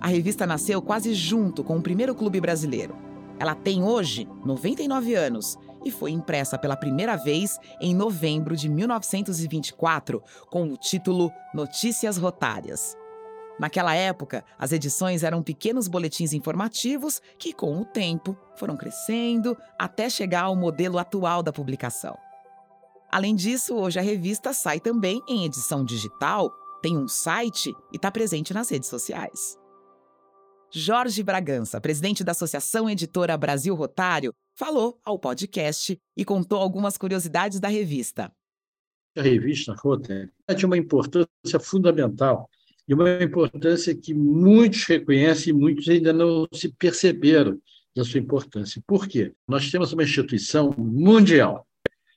A 0.00 0.08
revista 0.08 0.46
nasceu 0.46 0.82
quase 0.82 1.14
junto 1.14 1.62
com 1.62 1.76
o 1.76 1.82
primeiro 1.82 2.14
clube 2.14 2.40
brasileiro. 2.40 2.96
Ela 3.38 3.54
tem 3.54 3.82
hoje 3.82 4.28
99 4.44 5.14
anos 5.14 5.56
e 5.84 5.90
foi 5.90 6.10
impressa 6.10 6.58
pela 6.58 6.76
primeira 6.76 7.16
vez 7.16 7.58
em 7.80 7.94
novembro 7.94 8.56
de 8.56 8.68
1924 8.68 10.22
com 10.50 10.64
o 10.64 10.76
título 10.76 11.30
Notícias 11.54 12.16
Rotárias. 12.16 12.96
Naquela 13.58 13.94
época, 13.94 14.44
as 14.58 14.72
edições 14.72 15.22
eram 15.22 15.42
pequenos 15.42 15.86
boletins 15.86 16.32
informativos 16.32 17.20
que, 17.38 17.52
com 17.52 17.80
o 17.80 17.84
tempo, 17.84 18.36
foram 18.56 18.76
crescendo 18.76 19.56
até 19.78 20.08
chegar 20.08 20.44
ao 20.44 20.56
modelo 20.56 20.98
atual 20.98 21.42
da 21.42 21.52
publicação. 21.52 22.16
Além 23.10 23.34
disso, 23.34 23.74
hoje 23.74 23.98
a 23.98 24.02
revista 24.02 24.52
sai 24.52 24.80
também 24.80 25.22
em 25.28 25.44
edição 25.44 25.84
digital, 25.84 26.50
tem 26.82 26.98
um 26.98 27.06
site 27.06 27.70
e 27.92 27.96
está 27.96 28.10
presente 28.10 28.52
nas 28.52 28.68
redes 28.68 28.88
sociais. 28.88 29.56
Jorge 30.70 31.22
Bragança, 31.22 31.80
presidente 31.80 32.24
da 32.24 32.32
Associação 32.32 32.90
Editora 32.90 33.36
Brasil 33.36 33.74
Rotário, 33.74 34.34
falou 34.54 34.98
ao 35.04 35.18
podcast 35.18 35.98
e 36.16 36.24
contou 36.24 36.58
algumas 36.58 36.96
curiosidades 36.96 37.60
da 37.60 37.68
revista. 37.68 38.32
A 39.16 39.22
revista 39.22 39.74
Rotário 39.74 40.30
é 40.48 40.54
de 40.54 40.66
uma 40.66 40.76
importância 40.76 41.60
fundamental 41.60 42.48
e 42.88 42.94
uma 42.94 43.22
importância 43.22 43.94
que 43.94 44.12
muitos 44.14 44.84
reconhecem 44.84 45.50
e 45.50 45.56
muitos 45.56 45.88
ainda 45.88 46.12
não 46.12 46.48
se 46.52 46.70
perceberam 46.70 47.60
da 47.94 48.04
sua 48.04 48.20
importância. 48.20 48.82
Por 48.86 49.06
quê? 49.06 49.32
Nós 49.46 49.70
temos 49.70 49.92
uma 49.92 50.02
instituição 50.02 50.74
mundial, 50.76 51.66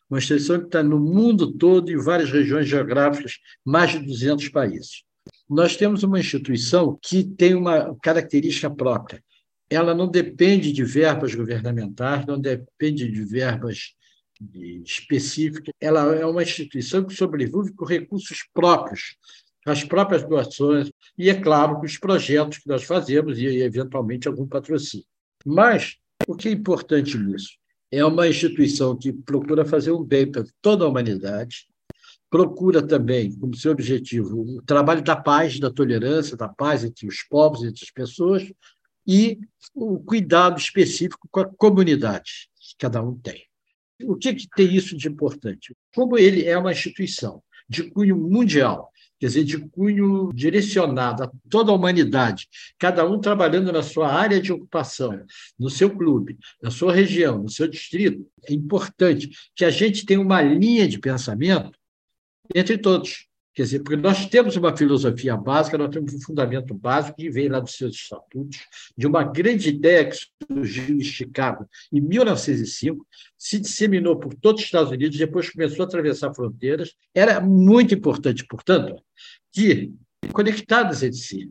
uma 0.10 0.20
instituição 0.20 0.60
que 0.60 0.66
está 0.66 0.84
no 0.84 1.00
mundo 1.00 1.52
todo, 1.52 1.92
em 1.92 1.98
várias 1.98 2.32
regiões 2.32 2.68
geográficas, 2.68 3.40
mais 3.64 3.92
de 3.92 4.00
200 4.00 4.50
países. 4.50 5.04
Nós 5.50 5.76
temos 5.76 6.04
uma 6.04 6.20
instituição 6.20 6.98
que 7.02 7.24
tem 7.24 7.56
uma 7.56 7.96
característica 8.02 8.70
própria. 8.70 9.24
Ela 9.70 9.96
não 9.96 10.08
depende 10.08 10.72
de 10.72 10.84
verbas 10.84 11.34
governamentais, 11.34 12.26
não 12.26 12.40
depende 12.40 13.12
de 13.12 13.24
verbas 13.24 13.96
específicas. 14.84 15.74
Ela 15.80 16.16
é 16.16 16.26
uma 16.26 16.44
instituição 16.44 17.04
que 17.04 17.16
sobrevive 17.16 17.74
com 17.74 17.86
recursos 17.86 18.48
próprios, 18.54 19.16
as 19.66 19.84
próprias 19.84 20.24
doações 20.24 20.92
e, 21.18 21.30
é 21.30 21.34
claro, 21.34 21.78
com 21.78 21.86
os 21.86 21.98
projetos 21.98 22.60
que 22.60 22.68
nós 22.68 22.84
fazemos 22.84 23.40
e, 23.40 23.46
eventualmente, 23.46 24.28
algum 24.28 24.48
patrocínio. 24.48 25.06
Mas 25.44 25.96
o 26.28 26.36
que 26.36 26.50
é 26.50 26.52
importante 26.52 27.18
nisso? 27.18 27.58
É 27.92 28.04
uma 28.04 28.28
instituição 28.28 28.98
que 28.98 29.14
procura 29.14 29.64
fazer 29.64 29.92
um 29.92 30.04
bem 30.04 30.30
para 30.30 30.44
toda 30.62 30.86
a 30.86 30.88
humanidade, 30.88 31.68
procura 32.30 32.86
também, 32.86 33.32
como 33.38 33.56
seu 33.56 33.72
objetivo, 33.72 34.58
o 34.58 34.62
trabalho 34.62 35.02
da 35.02 35.16
paz, 35.16 35.60
da 35.60 35.72
tolerância, 35.72 36.36
da 36.36 36.50
paz 36.50 36.84
entre 36.84 37.08
os 37.08 37.24
povos, 37.24 37.64
entre 37.64 37.84
as 37.84 37.92
pessoas, 37.92 38.52
e 39.08 39.40
o 39.74 40.00
cuidado 40.00 40.60
específico 40.60 41.28
com 41.32 41.40
a 41.40 41.46
comunidade 41.46 42.50
que 42.60 42.76
cada 42.78 43.02
um 43.02 43.18
tem. 43.18 43.46
O 44.04 44.16
que, 44.16 44.34
que 44.34 44.48
tem 44.50 44.76
isso 44.76 44.98
de 44.98 45.08
importante? 45.08 45.76
Como 45.94 46.18
ele 46.18 46.44
é 46.46 46.58
uma 46.58 46.72
instituição 46.72 47.42
de 47.70 47.90
cunho 47.92 48.18
mundial, 48.18 48.92
quer 49.26 49.28
dizer, 49.28 49.44
de 49.44 49.58
cunho 49.70 50.32
direcionado 50.34 51.24
a 51.24 51.32
toda 51.50 51.72
a 51.72 51.76
humanidade, 51.76 52.48
cada 52.78 53.04
um 53.10 53.20
trabalhando 53.20 53.72
na 53.72 53.82
sua 53.82 54.12
área 54.12 54.40
de 54.40 54.54
ocupação, 54.54 55.26
no 55.58 55.70
seu 55.70 55.90
clube, 55.90 56.38
na 56.62 56.70
sua 56.70 56.94
região, 56.94 57.42
no 57.42 57.50
seu 57.50 57.68
distrito, 57.68 58.24
é 58.48 58.54
importante 58.54 59.30
que 59.56 59.66
a 59.66 59.72
gente 59.72 60.06
tenha 60.06 60.22
uma 60.22 60.42
linha 60.42 60.88
de 60.88 61.00
pensamento 61.00 61.72
entre 62.54 62.78
todos. 62.78 63.28
Quer 63.56 63.64
dizer, 63.64 63.80
porque 63.80 63.96
nós 63.96 64.26
temos 64.26 64.58
uma 64.58 64.76
filosofia 64.76 65.38
básica, 65.38 65.78
nós 65.78 65.90
temos 65.90 66.14
um 66.14 66.20
fundamento 66.20 66.74
básico 66.74 67.16
que 67.16 67.30
vem 67.30 67.48
lá 67.48 67.62
dos 67.62 67.74
seus 67.74 67.96
estatutos, 67.96 68.60
de 68.98 69.08
uma 69.08 69.24
grande 69.24 69.70
ideia 69.70 70.10
que 70.10 70.18
surgiu 70.46 70.98
em 70.98 71.02
Chicago 71.02 71.66
em 71.90 72.02
1905, 72.02 73.08
se 73.38 73.58
disseminou 73.58 74.20
por 74.20 74.34
todos 74.34 74.60
os 74.60 74.66
Estados 74.66 74.92
Unidos, 74.92 75.18
depois 75.18 75.50
começou 75.50 75.86
a 75.86 75.88
atravessar 75.88 76.36
fronteiras. 76.36 76.94
Era 77.14 77.40
muito 77.40 77.94
importante, 77.94 78.46
portanto, 78.46 79.02
que, 79.54 79.94
conectadas 80.34 81.02
entre 81.02 81.18
si, 81.18 81.50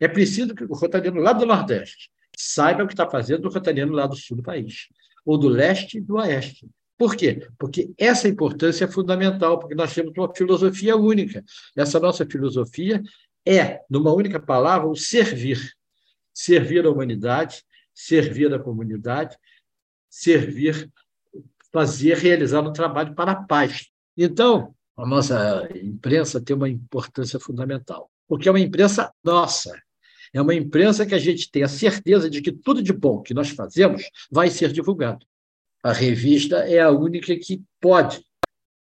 é 0.00 0.08
preciso 0.08 0.56
que 0.56 0.64
o 0.64 0.74
rotariano 0.74 1.20
lá 1.20 1.32
do 1.32 1.46
Nordeste 1.46 2.10
saiba 2.36 2.82
o 2.82 2.86
que 2.88 2.94
está 2.94 3.08
fazendo 3.08 3.46
o 3.46 3.48
rotariano 3.48 3.92
lá 3.92 4.08
do 4.08 4.16
sul 4.16 4.38
do 4.38 4.42
país, 4.42 4.88
ou 5.24 5.38
do 5.38 5.48
leste 5.48 5.98
e 5.98 6.00
do 6.00 6.16
oeste. 6.16 6.68
Por 6.96 7.16
quê? 7.16 7.46
Porque 7.58 7.92
essa 7.98 8.28
importância 8.28 8.84
é 8.84 8.88
fundamental, 8.88 9.58
porque 9.58 9.74
nós 9.74 9.92
temos 9.92 10.12
uma 10.16 10.32
filosofia 10.34 10.96
única. 10.96 11.44
Essa 11.76 11.98
nossa 11.98 12.24
filosofia 12.24 13.02
é, 13.46 13.80
numa 13.90 14.12
única 14.12 14.40
palavra, 14.40 14.88
o 14.88 14.96
servir. 14.96 15.72
Servir 16.32 16.84
a 16.84 16.90
humanidade, 16.90 17.62
servir 17.94 18.52
a 18.52 18.58
comunidade, 18.58 19.36
servir, 20.10 20.90
fazer, 21.72 22.16
realizar 22.16 22.60
um 22.60 22.72
trabalho 22.72 23.14
para 23.14 23.32
a 23.32 23.42
paz. 23.42 23.88
Então, 24.16 24.74
a 24.96 25.06
nossa 25.06 25.68
imprensa 25.74 26.40
tem 26.40 26.56
uma 26.56 26.68
importância 26.68 27.38
fundamental, 27.38 28.10
porque 28.26 28.48
é 28.48 28.52
uma 28.52 28.60
imprensa 28.60 29.12
nossa. 29.22 29.72
É 30.32 30.40
uma 30.42 30.54
imprensa 30.54 31.06
que 31.06 31.14
a 31.14 31.18
gente 31.18 31.48
tem 31.50 31.62
a 31.62 31.68
certeza 31.68 32.28
de 32.28 32.42
que 32.42 32.50
tudo 32.50 32.82
de 32.82 32.92
bom 32.92 33.22
que 33.22 33.32
nós 33.32 33.50
fazemos 33.50 34.02
vai 34.30 34.50
ser 34.50 34.72
divulgado. 34.72 35.24
A 35.84 35.92
revista 35.92 36.60
é 36.60 36.80
a 36.80 36.90
única 36.90 37.36
que 37.36 37.62
pode, 37.78 38.24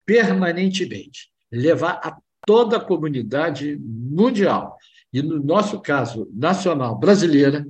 permanentemente, 0.05 1.31
levar 1.49 2.01
a 2.03 2.21
toda 2.45 2.79
a 2.79 2.85
comunidade 2.85 3.77
mundial, 3.79 4.77
e 5.13 5.23
no 5.23 5.41
nosso 5.41 5.81
caso, 5.81 6.29
nacional, 6.35 6.99
brasileira, 6.99 7.65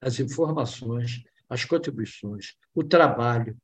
as 0.00 0.18
informações, 0.18 1.22
as 1.48 1.64
contribuições, 1.64 2.56
o 2.74 2.82
trabalho, 2.82 3.56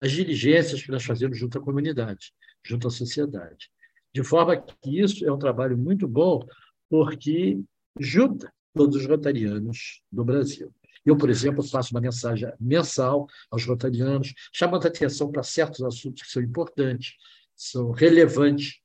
as 0.00 0.12
diligências 0.12 0.80
que 0.80 0.92
nós 0.92 1.04
fazemos 1.04 1.36
junto 1.36 1.58
à 1.58 1.60
comunidade, 1.60 2.32
junto 2.64 2.86
à 2.86 2.90
sociedade. 2.90 3.68
De 4.14 4.22
forma 4.22 4.56
que 4.56 5.00
isso 5.00 5.26
é 5.26 5.32
um 5.32 5.38
trabalho 5.38 5.76
muito 5.76 6.06
bom, 6.06 6.46
porque 6.88 7.60
junta 7.98 8.52
todos 8.72 8.94
os 8.94 9.06
rotarianos 9.08 10.00
do 10.10 10.24
Brasil. 10.24 10.72
Eu, 11.04 11.16
por 11.16 11.28
exemplo, 11.28 11.62
faço 11.62 11.94
uma 11.94 12.00
mensagem 12.00 12.50
mensal 12.60 13.26
aos 13.50 13.64
rotarianos, 13.64 14.32
chamando 14.52 14.86
atenção 14.86 15.30
para 15.30 15.42
certos 15.42 15.82
assuntos 15.82 16.22
que 16.22 16.30
são 16.30 16.42
importantes, 16.42 17.14
são 17.56 17.90
relevantes. 17.90 18.80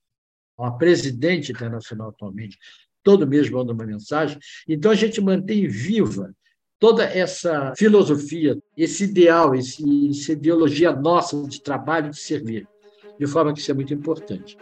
A 0.59 0.71
presidente 0.71 1.51
internacional 1.51 2.09
atualmente, 2.09 2.57
todo 3.03 3.27
mês 3.27 3.47
manda 3.47 3.71
uma 3.71 3.85
mensagem. 3.85 4.39
Então, 4.67 4.89
a 4.89 4.95
gente 4.95 5.21
mantém 5.21 5.67
viva 5.67 6.33
toda 6.79 7.03
essa 7.03 7.73
filosofia, 7.75 8.57
esse 8.75 9.03
ideal, 9.03 9.53
esse, 9.53 9.83
essa 10.09 10.31
ideologia 10.31 10.91
nossa 10.91 11.41
de 11.47 11.61
trabalho, 11.61 12.09
de 12.09 12.19
servir, 12.19 12.67
de 13.19 13.27
forma 13.27 13.53
que 13.53 13.59
isso 13.59 13.71
é 13.71 13.73
muito 13.73 13.93
importante. 13.93 14.57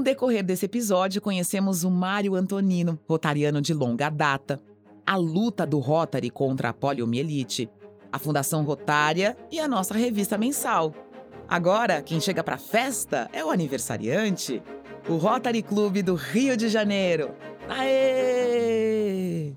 No 0.00 0.04
decorrer 0.04 0.42
desse 0.42 0.64
episódio, 0.64 1.20
conhecemos 1.20 1.84
o 1.84 1.90
Mário 1.90 2.34
Antonino, 2.34 2.98
rotariano 3.06 3.60
de 3.60 3.74
longa 3.74 4.08
data, 4.08 4.58
a 5.06 5.14
luta 5.14 5.66
do 5.66 5.78
Rotary 5.78 6.30
contra 6.30 6.70
a 6.70 6.72
poliomielite, 6.72 7.68
a 8.10 8.18
Fundação 8.18 8.64
Rotária 8.64 9.36
e 9.52 9.60
a 9.60 9.68
nossa 9.68 9.92
revista 9.92 10.38
mensal. 10.38 10.94
Agora, 11.46 12.00
quem 12.00 12.18
chega 12.18 12.42
para 12.42 12.54
a 12.54 12.58
festa 12.58 13.28
é 13.30 13.44
o 13.44 13.50
aniversariante, 13.50 14.62
o 15.06 15.16
Rotary 15.16 15.62
Clube 15.62 16.02
do 16.02 16.14
Rio 16.14 16.56
de 16.56 16.70
Janeiro. 16.70 17.34
Aê! 17.68 19.52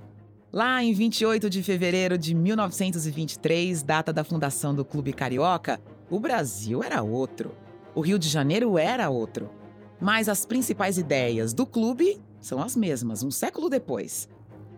Lá 0.51 0.84
em 0.84 0.91
28 0.93 1.49
de 1.49 1.63
fevereiro 1.63 2.17
de 2.17 2.36
1923, 2.36 3.82
data 3.82 4.12
da 4.12 4.25
fundação 4.25 4.75
do 4.75 4.84
Clube 4.84 5.13
Carioca, 5.13 5.79
o 6.10 6.19
Brasil 6.19 6.84
era 6.84 7.01
outro. 7.01 7.56
O 7.95 8.01
Rio 8.01 8.19
de 8.19 8.27
Janeiro 8.27 8.77
era 8.77 9.10
outro. 9.10 9.62
Mas 9.99 10.27
as 10.27 10.45
principais 10.45 10.97
ideias 10.97 11.53
do 11.53 11.65
clube 11.65 12.19
são 12.39 12.62
as 12.62 12.75
mesmas, 12.75 13.23
um 13.23 13.32
século 13.32 13.69
depois. 13.69 14.27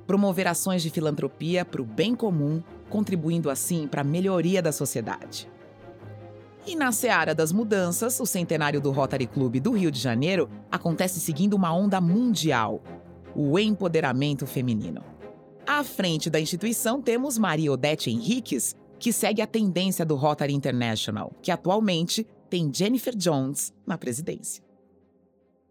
Promover 0.06 0.48
ações 0.48 0.84
de 0.84 0.90
filantropia 0.90 1.66
para 1.66 1.82
o 1.82 1.86
bem 1.86 2.14
comum, 2.14 2.62
contribuindo 2.90 3.50
assim 3.50 3.88
para 3.88 4.02
a 4.02 4.04
melhoria 4.04 4.62
da 4.62 4.72
sociedade. 4.72 5.50
E 6.68 6.76
na 6.76 6.92
seara 6.92 7.36
das 7.36 7.52
mudanças, 7.52 8.20
o 8.20 8.26
centenário 8.26 8.82
do 8.82 8.92
Rotary 8.92 9.28
Club 9.28 9.60
do 9.60 9.72
Rio 9.72 9.92
de 9.92 10.00
Janeiro 10.00 10.50
acontece 10.72 11.20
seguindo 11.20 11.54
uma 11.54 11.72
onda 11.72 12.02
mundial: 12.02 12.82
o 13.36 13.60
empoderamento 13.60 14.48
feminino. 14.48 15.04
À 15.68 15.84
frente 15.84 16.30
da 16.30 16.40
instituição 16.40 17.02
temos 17.02 17.38
Maria 17.38 17.72
Odete 17.72 18.10
Henriques, 18.10 18.76
que 18.98 19.14
segue 19.14 19.42
a 19.42 19.48
tendência 19.48 20.04
do 20.04 20.16
Rotary 20.16 20.54
International, 20.54 21.32
que 21.42 21.52
atualmente 21.52 22.26
tem 22.50 22.72
Jennifer 22.74 23.16
Jones 23.16 23.72
na 23.86 23.98
presidência. 23.98 24.65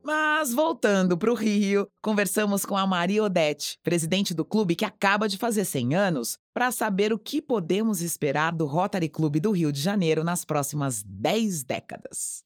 Mas 0.06 0.52
voltando 0.52 1.16
para 1.16 1.32
o 1.32 1.34
Rio, 1.34 1.88
conversamos 2.02 2.66
com 2.66 2.76
a 2.76 2.86
Maria 2.86 3.24
Odete, 3.24 3.78
presidente 3.82 4.34
do 4.34 4.44
clube 4.44 4.76
que 4.76 4.84
acaba 4.84 5.26
de 5.26 5.38
fazer 5.38 5.64
100 5.64 5.94
anos, 5.94 6.38
para 6.52 6.70
saber 6.70 7.10
o 7.10 7.18
que 7.18 7.40
podemos 7.40 8.02
esperar 8.02 8.52
do 8.52 8.66
Rotary 8.66 9.08
Clube 9.08 9.40
do 9.40 9.50
Rio 9.50 9.72
de 9.72 9.80
Janeiro 9.80 10.22
nas 10.22 10.44
próximas 10.44 11.02
10 11.04 11.64
décadas. 11.64 12.44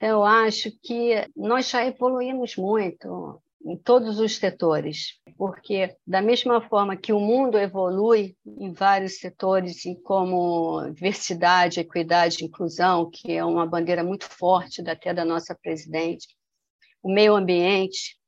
Eu 0.00 0.24
acho 0.24 0.72
que 0.82 1.24
nós 1.36 1.70
já 1.70 1.86
evoluímos 1.86 2.56
muito 2.56 3.40
em 3.64 3.76
todos 3.76 4.18
os 4.18 4.36
setores, 4.36 5.20
porque 5.36 5.94
da 6.04 6.20
mesma 6.20 6.60
forma 6.68 6.96
que 6.96 7.12
o 7.12 7.20
mundo 7.20 7.58
evolui 7.58 8.34
em 8.44 8.72
vários 8.72 9.20
setores, 9.20 9.82
como 10.02 10.90
diversidade, 10.94 11.78
equidade, 11.78 12.44
inclusão, 12.44 13.08
que 13.08 13.30
é 13.30 13.44
uma 13.44 13.66
bandeira 13.66 14.02
muito 14.02 14.24
forte 14.24 14.80
até 14.80 15.14
da 15.14 15.24
nossa 15.24 15.54
presidente, 15.54 16.26
o 17.02 17.12
meio 17.12 17.34
ambiente, 17.34 18.18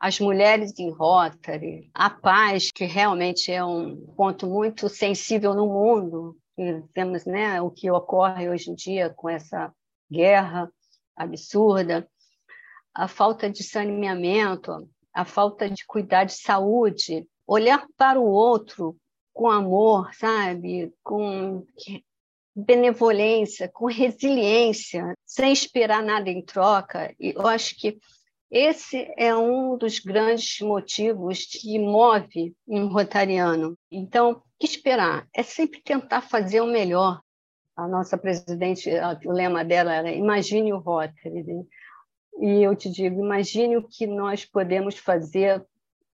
as 0.00 0.20
mulheres 0.20 0.78
em 0.78 0.90
Rotary, 0.90 1.90
a 1.94 2.10
paz, 2.10 2.70
que 2.70 2.84
realmente 2.84 3.50
é 3.50 3.64
um 3.64 3.96
ponto 4.16 4.46
muito 4.46 4.88
sensível 4.88 5.54
no 5.54 5.66
mundo, 5.66 6.36
e 6.58 6.82
temos 6.94 7.24
né, 7.24 7.60
o 7.60 7.70
que 7.70 7.90
ocorre 7.90 8.48
hoje 8.48 8.70
em 8.70 8.74
dia 8.74 9.10
com 9.10 9.28
essa 9.28 9.72
guerra 10.10 10.70
absurda, 11.16 12.08
a 12.94 13.08
falta 13.08 13.50
de 13.50 13.62
saneamento, 13.62 14.88
a 15.12 15.24
falta 15.24 15.68
de 15.68 15.84
cuidar 15.86 16.24
de 16.24 16.34
saúde, 16.34 17.26
olhar 17.46 17.86
para 17.96 18.20
o 18.20 18.26
outro 18.26 18.96
com 19.32 19.50
amor, 19.50 20.14
sabe, 20.14 20.92
com 21.02 21.66
benevolência, 22.56 23.68
com 23.68 23.84
resiliência, 23.84 25.14
sem 25.26 25.52
esperar 25.52 26.02
nada 26.02 26.30
em 26.30 26.42
troca. 26.42 27.14
E 27.20 27.34
eu 27.36 27.46
acho 27.46 27.78
que 27.78 27.98
esse 28.50 29.12
é 29.18 29.36
um 29.36 29.76
dos 29.76 29.98
grandes 29.98 30.60
motivos 30.60 31.44
que 31.44 31.78
move 31.78 32.54
um 32.66 32.86
rotariano. 32.86 33.76
Então, 33.90 34.32
o 34.32 34.42
que 34.58 34.66
esperar? 34.66 35.26
É 35.34 35.42
sempre 35.42 35.82
tentar 35.82 36.22
fazer 36.22 36.62
o 36.62 36.66
melhor. 36.66 37.20
A 37.76 37.86
nossa 37.86 38.16
presidente, 38.16 38.88
o 39.26 39.32
lema 39.32 39.62
dela 39.62 39.92
era 39.92 40.10
imagine 40.10 40.72
o 40.72 40.78
Rotary. 40.78 41.42
Né? 41.42 41.64
E 42.40 42.62
eu 42.62 42.74
te 42.74 42.88
digo, 42.88 43.20
imagine 43.20 43.76
o 43.76 43.86
que 43.86 44.06
nós 44.06 44.46
podemos 44.46 44.96
fazer 44.96 45.62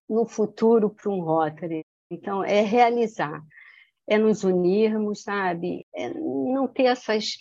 no 0.09 0.25
futuro 0.25 0.89
para 0.89 1.09
um 1.09 1.21
Rotary. 1.21 1.85
Então, 2.11 2.43
é 2.43 2.61
realizar, 2.61 3.41
é 4.07 4.17
nos 4.17 4.43
unirmos, 4.43 5.23
sabe? 5.23 5.85
É 5.95 6.09
não 6.09 6.67
ter 6.67 6.85
essas 6.85 7.37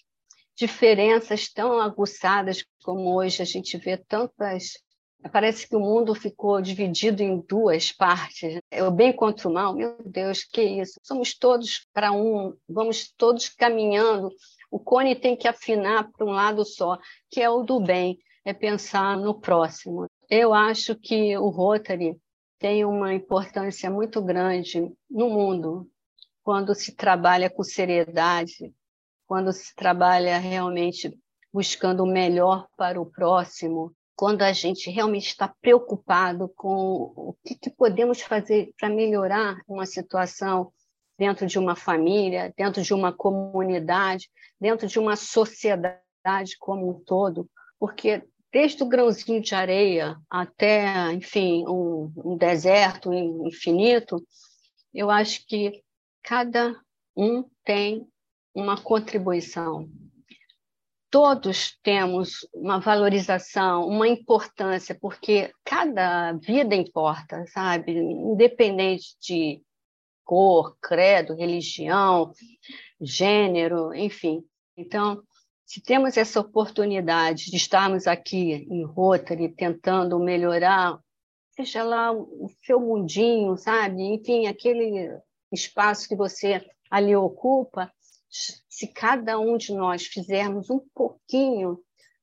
diferenças 0.57 1.49
tão 1.53 1.81
aguçadas 1.81 2.65
como 2.83 3.15
hoje 3.15 3.43
a 3.43 3.45
gente 3.45 3.77
vê 3.79 3.97
tantas. 3.97 4.73
Parece 5.33 5.69
que 5.69 5.77
o 5.77 5.81
mundo 5.81 6.15
ficou 6.15 6.61
dividido 6.61 7.23
em 7.23 7.41
duas 7.49 7.93
partes. 7.93 8.59
O 8.87 8.91
bem 8.91 9.13
contra 9.13 9.49
o 9.49 9.53
mal. 9.53 9.75
Meu 9.75 9.97
Deus, 10.05 10.45
que 10.45 10.63
isso? 10.63 10.99
Somos 11.03 11.37
todos 11.39 11.87
para 11.93 12.13
um, 12.13 12.55
vamos 12.69 13.13
todos 13.17 13.49
caminhando. 13.49 14.31
O 14.71 14.81
cone 14.81 15.15
tem 15.15 15.37
que 15.37 15.47
afinar 15.47 16.11
para 16.11 16.27
um 16.27 16.31
lado 16.31 16.65
só, 16.65 16.99
que 17.31 17.41
é 17.41 17.49
o 17.49 17.63
do 17.63 17.79
bem, 17.79 18.19
é 18.45 18.53
pensar 18.53 19.17
no 19.17 19.39
próximo. 19.39 20.07
Eu 20.29 20.53
acho 20.53 20.97
que 20.97 21.37
o 21.37 21.49
Rotary 21.51 22.17
tem 22.59 22.85
uma 22.85 23.13
importância 23.13 23.91
muito 23.91 24.21
grande 24.23 24.91
no 25.11 25.29
mundo 25.29 25.89
quando 26.43 26.75
se 26.75 26.95
trabalha 26.95 27.49
com 27.49 27.63
seriedade, 27.63 28.73
quando 29.27 29.53
se 29.53 29.75
trabalha 29.75 30.39
realmente 30.39 31.17
buscando 31.53 32.03
o 32.03 32.11
melhor 32.11 32.67
para 32.77 33.01
o 33.01 33.07
próximo, 33.07 33.95
quando 34.17 34.43
a 34.43 34.53
gente 34.53 34.91
realmente 34.91 35.29
está 35.29 35.49
preocupado 35.61 36.49
com 36.57 37.13
o 37.17 37.37
que, 37.45 37.55
que 37.55 37.71
podemos 37.71 38.21
fazer 38.21 38.73
para 38.79 38.89
melhorar 38.89 39.61
uma 39.67 39.87
situação 39.87 40.73
dentro 41.19 41.47
de 41.47 41.59
uma 41.59 41.77
família, 41.77 42.53
dentro 42.57 42.83
de 42.83 42.95
uma 42.95 43.13
comunidade, 43.13 44.29
dentro 44.61 44.87
de 44.87 44.99
uma 44.99 45.17
sociedade 45.17 46.57
como 46.59 46.91
um 46.91 47.05
todo, 47.05 47.49
porque 47.79 48.23
desde 48.53 48.83
o 48.83 48.89
grãozinho 48.89 49.41
de 49.41 49.55
areia 49.55 50.17
até, 50.29 51.13
enfim, 51.13 51.65
um, 51.67 52.13
um 52.17 52.37
deserto 52.37 53.13
infinito, 53.13 54.23
eu 54.93 55.11
acho 55.11 55.47
que 55.47 55.83
cada 56.23 56.81
um 57.17 57.45
tem 57.65 58.07
uma 58.55 58.81
contribuição. 58.81 59.89
Todos 61.11 61.77
temos 61.83 62.47
uma 62.55 62.79
valorização, 62.79 63.87
uma 63.87 64.09
importância, 64.09 64.97
porque 64.99 65.53
cada 65.65 66.33
vida 66.33 66.75
importa, 66.75 67.45
sabe? 67.49 67.93
Independente 67.93 69.17
de 69.21 69.63
cor, 70.25 70.75
credo, 70.81 71.35
religião, 71.35 72.33
gênero, 72.99 73.95
enfim. 73.95 74.43
Então, 74.75 75.23
se 75.67 75.83
temos 75.83 76.17
essa 76.17 76.41
oportunidade 76.41 77.51
de 77.51 77.57
estarmos 77.57 78.07
aqui 78.07 78.67
em 78.71 78.85
Rotary 78.85 79.51
tentando 79.51 80.19
melhorar, 80.19 80.99
seja 81.51 81.83
lá 81.83 82.11
o 82.13 82.51
seu 82.65 82.81
mundinho, 82.81 83.57
sabe? 83.59 84.03
Enfim, 84.03 84.47
aquele 84.47 85.19
espaço 85.55 86.09
que 86.09 86.17
você 86.17 86.65
ali 86.91 87.15
ocupa, 87.15 87.91
se 88.69 88.89
cada 88.89 89.39
um 89.39 89.57
de 89.57 89.75
nós 89.75 90.05
fizermos 90.05 90.71
um 90.71 90.81
pouquinho, 90.95 91.79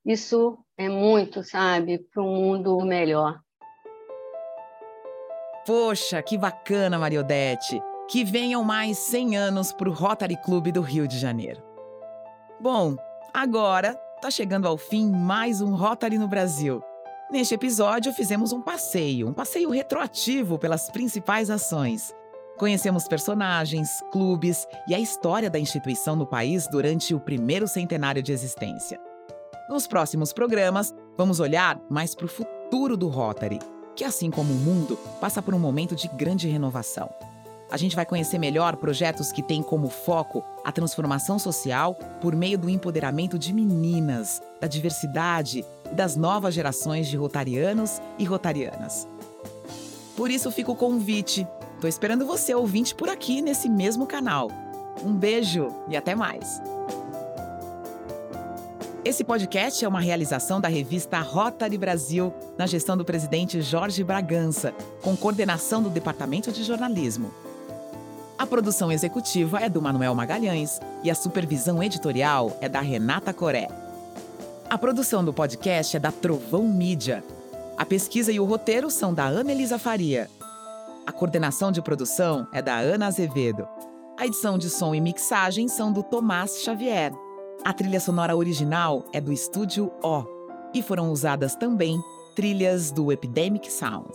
isso 0.06 0.58
é 0.78 0.90
muito, 0.90 1.44
sabe, 1.44 2.00
para 2.00 2.24
um 2.24 2.36
mundo 2.36 2.80
melhor. 2.82 3.40
Poxa, 5.66 6.22
que 6.22 6.38
bacana, 6.38 6.98
Mariodete! 6.98 7.80
Que 8.08 8.24
venham 8.24 8.64
mais 8.64 8.98
100 8.98 9.38
anos 9.38 9.72
para 9.72 9.88
o 9.88 9.94
Rotary 9.94 10.36
Clube 10.42 10.72
do 10.72 10.82
Rio 10.82 11.08
de 11.08 11.20
Janeiro. 11.20 11.62
Bom, 12.60 12.96
agora 13.32 13.96
está 14.16 14.32
chegando 14.32 14.68
ao 14.68 14.78
fim 14.78 15.12
mais 15.12 15.62
um 15.62 15.76
Rotary 15.76 16.18
no 16.18 16.28
Brasil. 16.28 16.82
Neste 17.30 17.54
episódio, 17.54 18.12
fizemos 18.12 18.52
um 18.52 18.62
passeio, 18.62 19.28
um 19.28 19.34
passeio 19.34 19.70
retroativo 19.70 20.58
pelas 20.58 20.90
principais 20.90 21.52
ações. 21.52 22.12
Conhecemos 22.60 23.08
personagens, 23.08 24.04
clubes 24.12 24.68
e 24.86 24.94
a 24.94 25.00
história 25.00 25.50
da 25.50 25.58
instituição 25.58 26.14
no 26.14 26.26
país 26.26 26.68
durante 26.68 27.16
o 27.16 27.20
primeiro 27.20 27.70
centenário 27.70 28.22
de 28.22 28.34
existência. 28.34 29.00
Nos 29.70 29.88
próximos 29.88 30.34
programas, 30.34 30.94
vamos 31.18 31.40
olhar 31.40 31.80
mais 31.90 32.14
para 32.14 32.26
o 32.26 32.28
futuro 32.28 32.98
do 32.98 33.08
Rotary, 33.08 33.60
que, 33.96 34.04
assim 34.04 34.30
como 34.30 34.52
o 34.52 34.58
mundo, 34.58 34.98
passa 35.22 35.42
por 35.42 35.54
um 35.54 35.60
momento 35.60 35.96
de 35.96 36.10
grande 36.10 36.50
renovação. 36.50 37.10
A 37.72 37.78
gente 37.78 37.96
vai 37.96 38.06
conhecer 38.06 38.38
melhor 38.38 38.76
projetos 38.76 39.32
que 39.32 39.42
têm 39.42 39.64
como 39.64 39.88
foco 39.88 40.44
a 40.66 40.72
transformação 40.72 41.40
social 41.40 41.96
por 42.20 42.36
meio 42.36 42.58
do 42.58 42.70
empoderamento 42.70 43.40
de 43.40 43.54
meninas, 43.54 44.42
da 44.60 44.68
diversidade 44.68 45.64
e 45.90 45.96
das 45.96 46.18
novas 46.18 46.56
gerações 46.56 47.08
de 47.08 47.16
rotarianos 47.16 48.02
e 48.18 48.26
rotarianas. 48.26 49.08
Por 50.18 50.30
isso 50.30 50.52
fica 50.52 50.70
o 50.70 50.76
convite 50.76 51.48
Tô 51.80 51.88
esperando 51.88 52.26
você, 52.26 52.54
ouvinte, 52.54 52.94
por 52.94 53.10
aqui 53.10 53.42
nesse 53.42 53.70
mesmo 53.70 54.06
canal. 54.06 54.52
Um 55.04 55.14
beijo 55.14 55.70
e 55.88 55.96
até 55.96 56.14
mais! 56.14 56.62
Esse 59.06 59.24
podcast 59.24 59.84
é 59.84 59.88
uma 59.88 60.02
realização 60.02 60.60
da 60.60 60.68
revista 60.68 61.20
Rotary 61.20 61.78
Brasil, 61.78 62.34
na 62.58 62.68
gestão 62.68 62.98
do 62.98 63.06
presidente 63.06 63.62
Jorge 63.62 64.04
Bragança, 64.04 64.74
com 65.02 65.16
coordenação 65.16 65.82
do 65.82 65.90
Departamento 65.90 66.52
de 66.52 66.66
Jornalismo. 66.66 67.34
A 68.38 68.46
produção 68.46 68.92
executiva 68.92 69.60
é 69.60 69.70
do 69.70 69.82
Manuel 69.82 70.14
Magalhães 70.14 70.82
e 71.02 71.10
a 71.10 71.16
supervisão 71.16 71.82
editorial 71.82 72.58
é 72.60 72.68
da 72.68 72.82
Renata 72.82 73.34
Coré. 73.34 73.70
A 74.70 74.78
produção 74.78 75.24
do 75.24 75.34
podcast 75.34 75.96
é 75.96 76.00
da 76.00 76.12
Trovão 76.12 76.68
Mídia. 76.68 77.24
A 77.78 77.86
pesquisa 77.86 78.34
e 78.34 78.40
o 78.40 78.46
roteiro 78.46 78.92
são 78.92 79.14
da 79.14 79.26
Ana 79.26 79.54
Elisa 79.54 79.80
Faria. 79.80 80.30
A 81.10 81.12
coordenação 81.12 81.72
de 81.72 81.82
produção 81.82 82.48
é 82.54 82.62
da 82.62 82.78
Ana 82.78 83.08
Azevedo. 83.08 83.68
A 84.16 84.28
edição 84.28 84.60
de 84.60 84.70
som 84.70 84.94
e 84.94 85.02
mixagem 85.02 85.68
são 85.68 85.92
do 85.92 86.04
Tomás 86.04 86.62
Xavier. 86.62 87.12
A 87.66 87.74
trilha 87.74 88.00
sonora 88.00 88.38
original 88.38 89.04
é 89.12 89.20
do 89.20 89.34
estúdio 89.34 89.92
O 90.04 90.24
e 90.72 90.84
foram 90.84 91.12
usadas 91.12 91.56
também 91.56 92.00
trilhas 92.36 92.92
do 92.92 93.12
Epidemic 93.12 93.72
Sound. 93.72 94.14